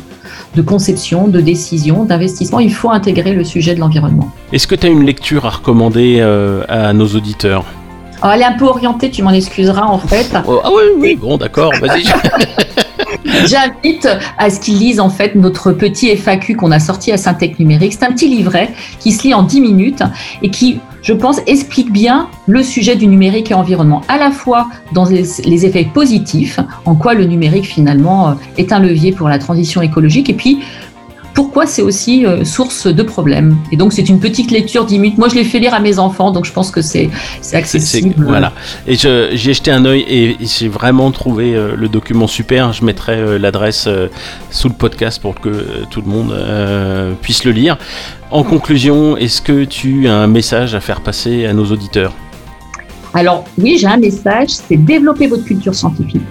de 0.54 0.62
conception, 0.62 1.28
de 1.28 1.40
décision, 1.40 2.04
d'investissement, 2.04 2.60
il 2.60 2.72
faut 2.72 2.90
intégrer 2.90 3.32
le 3.32 3.44
sujet 3.44 3.74
de 3.74 3.80
l'environnement. 3.80 4.30
Est-ce 4.52 4.66
que 4.66 4.74
tu 4.74 4.86
as 4.86 4.90
une 4.90 5.04
lecture 5.04 5.46
à 5.46 5.50
recommander 5.50 6.18
euh, 6.20 6.62
à 6.68 6.92
nos 6.92 7.06
auditeurs? 7.06 7.64
Elle 8.22 8.40
est 8.40 8.44
un 8.44 8.52
peu 8.52 8.64
orientée, 8.64 9.10
tu 9.10 9.22
m'en 9.22 9.32
excuseras 9.32 9.86
en 9.86 9.98
fait. 9.98 10.34
Oh, 10.46 10.60
ah 10.62 10.70
oui, 10.74 10.82
oui, 10.98 11.16
bon 11.16 11.36
d'accord, 11.36 11.72
vas-y. 11.80 12.04
J'invite 13.46 14.08
à 14.38 14.50
ce 14.50 14.60
qu'ils 14.60 14.78
lisent 14.78 15.00
en 15.00 15.08
fait 15.08 15.34
notre 15.34 15.72
petit 15.72 16.14
FAQ 16.16 16.56
qu'on 16.56 16.70
a 16.70 16.78
sorti 16.78 17.12
à 17.12 17.16
Syntec 17.16 17.58
Numérique. 17.58 17.94
C'est 17.94 18.04
un 18.04 18.12
petit 18.12 18.28
livret 18.28 18.70
qui 19.00 19.12
se 19.12 19.24
lit 19.24 19.34
en 19.34 19.42
10 19.42 19.60
minutes 19.60 20.02
et 20.42 20.50
qui 20.50 20.80
je 21.04 21.12
pense, 21.12 21.40
explique 21.46 21.92
bien 21.92 22.28
le 22.48 22.62
sujet 22.62 22.96
du 22.96 23.06
numérique 23.06 23.50
et 23.50 23.54
environnement, 23.54 24.00
à 24.08 24.16
la 24.16 24.30
fois 24.30 24.68
dans 24.92 25.04
les, 25.04 25.66
effets 25.66 25.84
positifs, 25.84 26.58
en 26.86 26.94
quoi 26.94 27.14
le 27.14 27.26
numérique 27.26 27.66
finalement 27.66 28.30
euh, 28.30 28.34
est 28.56 28.72
un 28.72 28.80
levier 28.80 29.12
pour 29.12 29.28
la 29.28 29.38
transition 29.38 29.82
écologique, 29.82 30.30
et 30.30 30.34
puis 30.34 30.60
pourquoi 31.34 31.66
c'est 31.66 31.82
aussi 31.82 32.24
euh, 32.24 32.44
source 32.44 32.86
de 32.86 33.02
problèmes. 33.02 33.56
Et 33.72 33.76
donc 33.76 33.92
c'est 33.92 34.08
une 34.08 34.20
petite 34.20 34.50
lecture 34.50 34.84
10 34.84 34.98
minutes. 34.98 35.18
Moi 35.18 35.28
je 35.28 35.34
l'ai 35.34 35.44
fait 35.44 35.58
lire 35.58 35.74
à 35.74 35.80
mes 35.80 35.98
enfants, 35.98 36.30
donc 36.30 36.44
je 36.44 36.52
pense 36.52 36.70
que 36.70 36.80
c'est 36.80 37.10
accessible. 37.52 38.14
voilà. 38.18 38.52
Et 38.86 38.94
j'ai 38.94 39.36
jeté 39.36 39.70
un 39.70 39.84
œil 39.84 40.04
et 40.08 40.36
j'ai 40.40 40.68
vraiment 40.68 41.10
trouvé 41.10 41.54
euh, 41.54 41.74
le 41.76 41.88
document 41.88 42.28
super. 42.28 42.72
Je 42.72 42.84
mettrai 42.84 43.38
l'adresse 43.38 43.88
sous 44.50 44.68
le 44.68 44.74
podcast 44.74 45.20
pour 45.20 45.40
que 45.40 45.84
tout 45.90 46.00
le 46.00 46.08
monde 46.08 46.34
puisse 47.20 47.44
le 47.44 47.50
lire. 47.50 47.76
En 48.30 48.44
conclusion, 48.44 49.16
est-ce 49.16 49.42
que 49.42 49.64
tu 49.64 50.08
as 50.08 50.14
un 50.14 50.26
message 50.26 50.74
à 50.74 50.80
faire 50.80 51.00
passer 51.00 51.46
à 51.46 51.52
nos 51.52 51.66
auditeurs? 51.66 52.12
Alors 53.12 53.44
oui, 53.58 53.76
j'ai 53.78 53.86
un 53.86 53.96
message, 53.96 54.50
c'est 54.50 54.76
développer 54.76 55.26
votre 55.26 55.44
culture 55.44 55.74
scientifique. 55.74 56.22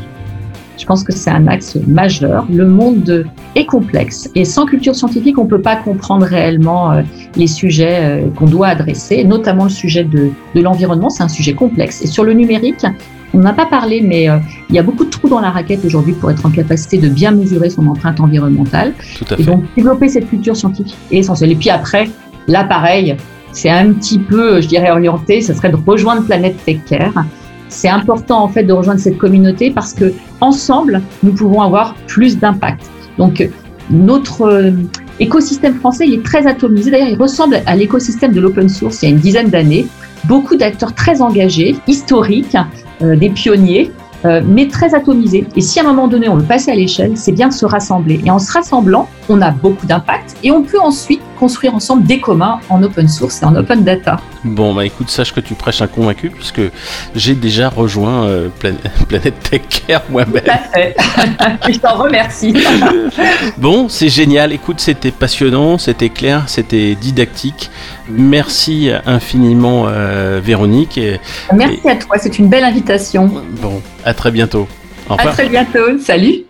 Je 0.78 0.86
pense 0.86 1.04
que 1.04 1.14
c'est 1.14 1.30
un 1.30 1.48
axe 1.48 1.78
majeur. 1.88 2.46
Le 2.52 2.68
monde 2.68 3.26
est 3.56 3.66
complexe 3.66 4.30
et 4.36 4.46
sans 4.46 4.66
culture 4.66 4.96
scientifique, 4.96 5.38
on 5.38 5.44
ne 5.44 5.50
peut 5.50 5.62
pas 5.62 5.76
comprendre 5.76 6.26
réellement 6.26 6.92
euh, 6.92 7.02
les 7.36 7.48
sujets 7.48 8.00
euh, 8.02 8.30
qu'on 8.36 8.46
doit 8.46 8.68
adresser, 8.68 9.24
notamment 9.24 9.66
le 9.66 9.70
sujet 9.70 10.04
de, 10.04 10.32
de 10.56 10.62
l'environnement. 10.62 11.10
C'est 11.10 11.24
un 11.24 11.30
sujet 11.30 11.54
complexe. 11.54 12.02
Et 12.02 12.08
sur 12.08 12.24
le 12.24 12.34
numérique, 12.34 12.86
on 13.34 13.40
n'a 13.40 13.54
pas 13.54 13.66
parlé, 13.66 14.02
mais 14.02 14.30
euh, 14.30 14.38
il 14.70 14.76
y 14.76 14.80
a 14.80 14.84
beaucoup 14.84 15.06
de 15.06 15.10
trous 15.10 15.30
dans 15.30 15.40
la 15.40 15.50
raquette 15.50 15.84
aujourd'hui 15.86 16.14
pour 16.14 16.30
être 16.32 16.46
en 16.46 16.52
capacité 16.52 16.98
de 16.98 17.10
bien 17.10 17.32
mesurer 17.32 17.70
son 17.70 17.88
empreinte 17.88 18.20
environnementale. 18.20 18.94
Tout 19.18 19.26
à 19.30 19.36
fait. 19.36 19.44
Et 19.44 19.46
donc, 19.46 19.64
développer 19.76 20.10
cette 20.10 20.30
culture 20.30 20.56
scientifique 20.56 20.96
est 21.12 21.18
essentiel. 21.18 21.52
Et 21.52 21.56
puis 21.56 21.70
après, 21.70 22.10
l'appareil, 22.48 23.16
c'est 23.52 23.70
un 23.70 23.94
petit 23.94 24.20
peu, 24.20 24.62
je 24.62 24.68
dirais, 24.68 24.92
orienté, 24.92 25.42
ce 25.42 25.54
serait 25.54 25.70
de 25.70 25.78
rejoindre 25.86 26.24
Planète 26.24 26.56
Tech 26.66 26.78
Care. 26.88 27.26
C'est 27.74 27.90
important 27.90 28.44
en 28.44 28.48
fait 28.48 28.64
de 28.64 28.72
rejoindre 28.72 29.00
cette 29.00 29.18
communauté 29.18 29.72
parce 29.72 29.94
que 29.94 30.14
ensemble, 30.42 31.02
nous 31.24 31.34
pouvons 31.34 31.62
avoir 31.62 31.96
plus 32.08 32.38
d'impact. 32.38 32.84
Donc, 33.18 33.50
notre 33.90 34.44
euh, 34.44 34.72
écosystème 35.20 35.76
français, 35.76 36.06
il 36.08 36.14
est 36.14 36.24
très 36.24 36.48
atomisé. 36.48 36.92
D'ailleurs, 36.92 37.10
il 37.10 37.18
ressemble 37.18 37.62
à 37.66 37.76
l'écosystème 37.76 38.32
de 38.32 38.40
l'open 38.40 38.70
source 38.70 39.02
il 39.02 39.10
y 39.10 39.12
a 39.12 39.16
une 39.16 39.22
dizaine 39.22 39.50
d'années. 39.50 39.88
Beaucoup 40.26 40.56
d'acteurs 40.56 40.94
très 40.94 41.22
engagés, 41.22 41.76
historiques, 41.88 42.56
euh, 43.02 43.16
des 43.16 43.30
pionniers, 43.30 43.92
euh, 44.26 44.42
mais 44.48 44.68
très 44.68 44.94
atomisés. 44.94 45.46
Et 45.56 45.62
si 45.62 45.80
à 45.80 45.84
un 45.84 45.88
moment 45.88 46.08
donné 46.08 46.30
on 46.30 46.38
veut 46.38 46.46
passer 46.46 46.72
à 46.72 46.76
l'échelle, 46.76 47.18
c'est 47.18 47.34
bien 47.34 47.50
de 47.50 47.54
se 47.54 47.66
rassembler. 47.66 48.22
Et 48.24 48.32
en 48.32 48.40
se 48.40 48.52
rassemblant, 48.52 49.10
on 49.28 49.42
a 49.42 49.52
beaucoup 49.52 49.86
d'impact 49.86 50.38
et 50.44 50.52
on 50.52 50.62
peut 50.62 50.80
ensuite 50.80 51.22
construire 51.40 51.76
ensemble 51.76 52.04
des 52.06 52.20
communs 52.20 52.60
en 52.70 52.82
open 52.84 53.08
source 53.08 53.42
et 53.42 53.46
en 53.46 53.56
open 53.56 53.84
data. 53.84 54.18
Bon, 54.44 54.74
bah 54.74 54.86
écoute, 54.86 55.10
sache 55.10 55.34
que 55.34 55.40
tu 55.40 55.54
prêches 55.56 55.82
un 55.82 55.88
convaincu 55.88 56.30
puisque 56.30 56.62
j'ai 57.16 57.36
déjà 57.36 57.70
rejoint 57.70 58.26
euh, 58.26 58.50
Planète 59.08 59.36
Tech 59.50 59.62
Care 59.70 60.04
moi-même. 60.10 60.44
Tout 60.44 60.52
à 60.52 60.58
fait. 60.58 60.96
Je 61.74 61.80
t'en 61.80 61.96
remercie. 61.96 62.54
bon, 63.58 63.90
c'est 63.90 64.10
génial. 64.10 64.52
Écoute, 64.54 64.80
c'était 64.80 65.12
passionnant, 65.12 65.78
c'était 65.78 66.10
clair, 66.10 66.44
c'était 66.48 66.96
didactique. 66.96 67.70
Merci 68.10 68.90
infiniment, 69.06 69.86
euh, 69.88 70.42
Véronique. 70.44 71.00
Merci 71.54 71.90
à 71.90 71.96
toi, 71.96 72.18
c'est 72.20 72.38
une 72.40 72.48
belle 72.48 72.64
invitation. 72.64 73.32
Bon, 73.62 73.82
à 74.06 74.14
très 74.14 74.32
bientôt. 74.32 74.68
Au 75.10 75.16
À 75.18 75.28
très 75.28 75.50
bientôt. 75.50 76.00
Salut. 76.00 76.46